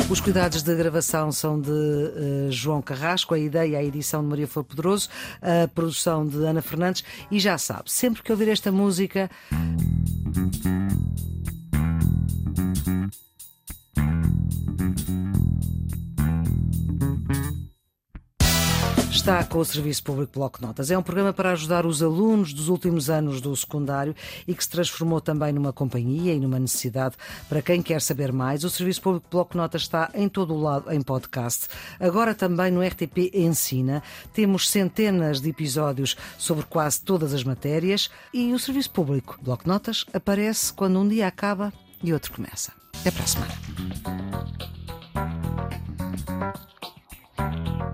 Os 0.10 0.21
cuidados 0.21 0.63
de 0.63 0.73
gravação 0.73 1.34
são 1.34 1.60
de 1.60 1.69
uh, 1.69 2.50
João 2.50 2.82
Carrasco, 2.82 3.34
a 3.34 3.39
ideia, 3.39 3.78
a 3.78 3.84
edição 3.84 4.21
de 4.21 4.30
Maria 4.30 4.47
Flor 4.47 4.63
Pedroso, 4.63 5.10
a 5.41 5.67
produção 5.67 6.26
de 6.26 6.38
Ana 6.45 6.62
Fernandes. 6.62 7.04
E 7.30 7.39
já 7.39 7.58
sabe, 7.58 7.91
sempre 7.91 8.23
que 8.23 8.32
ouvir 8.32 8.47
esta 8.47 8.71
música. 8.71 9.30
Está 19.28 19.44
com 19.44 19.60
o 19.60 19.65
Serviço 19.65 20.04
Público 20.04 20.32
Bloco 20.36 20.62
Notas. 20.62 20.90
É 20.90 20.98
um 20.98 21.04
programa 21.04 21.34
para 21.34 21.52
ajudar 21.52 21.86
os 21.86 22.02
alunos 22.02 22.54
dos 22.54 22.69
últimos 22.69 23.10
anos 23.10 23.42
do 23.42 23.54
secundário 23.58 24.15
e 24.48 24.56
que 24.56 24.63
se 24.63 24.69
transformou 24.69 25.19
também 25.19 25.52
numa 25.52 25.73
companhia 25.73 26.34
e 26.34 26.40
numa 26.40 26.58
necessidade 26.58 27.17
para 27.50 27.62
quem 27.62 27.82
quer 27.82 28.02
saber 28.02 28.32
mais. 28.32 28.63
O 28.63 28.69
Serviço 28.69 29.02
Público 29.02 29.28
Bloco 29.30 29.58
Notas 29.58 29.82
está 29.82 30.10
em 30.13 30.30
todo 30.30 30.54
o 30.54 30.62
lado 30.62 30.90
em 30.94 31.02
podcast. 31.02 31.67
Agora 32.00 32.34
também 32.34 32.71
no 32.71 32.82
RTP 32.82 33.32
Ensina. 33.34 34.02
Temos 34.32 34.69
centenas 34.69 35.42
de 35.42 35.50
episódios 35.50 36.15
sobre 36.38 36.63
quase 36.63 37.02
todas 37.02 37.34
as 37.34 37.44
matérias 37.44 38.10
e 38.34 38.54
o 38.54 38.60
Serviço 38.60 38.92
Público 38.92 39.38
Bloco 39.42 39.67
Notas 39.67 40.06
aparece 40.13 40.71
quando 40.71 41.02
um 41.02 41.08
dia 41.08 41.28
acaba 41.28 41.73
e 42.02 42.13
outro 42.13 42.32
começa. 42.32 42.71
Até 43.02 43.12
para 43.12 43.23
a 43.25 43.28
semana. 43.28 43.54
Música 47.38 47.88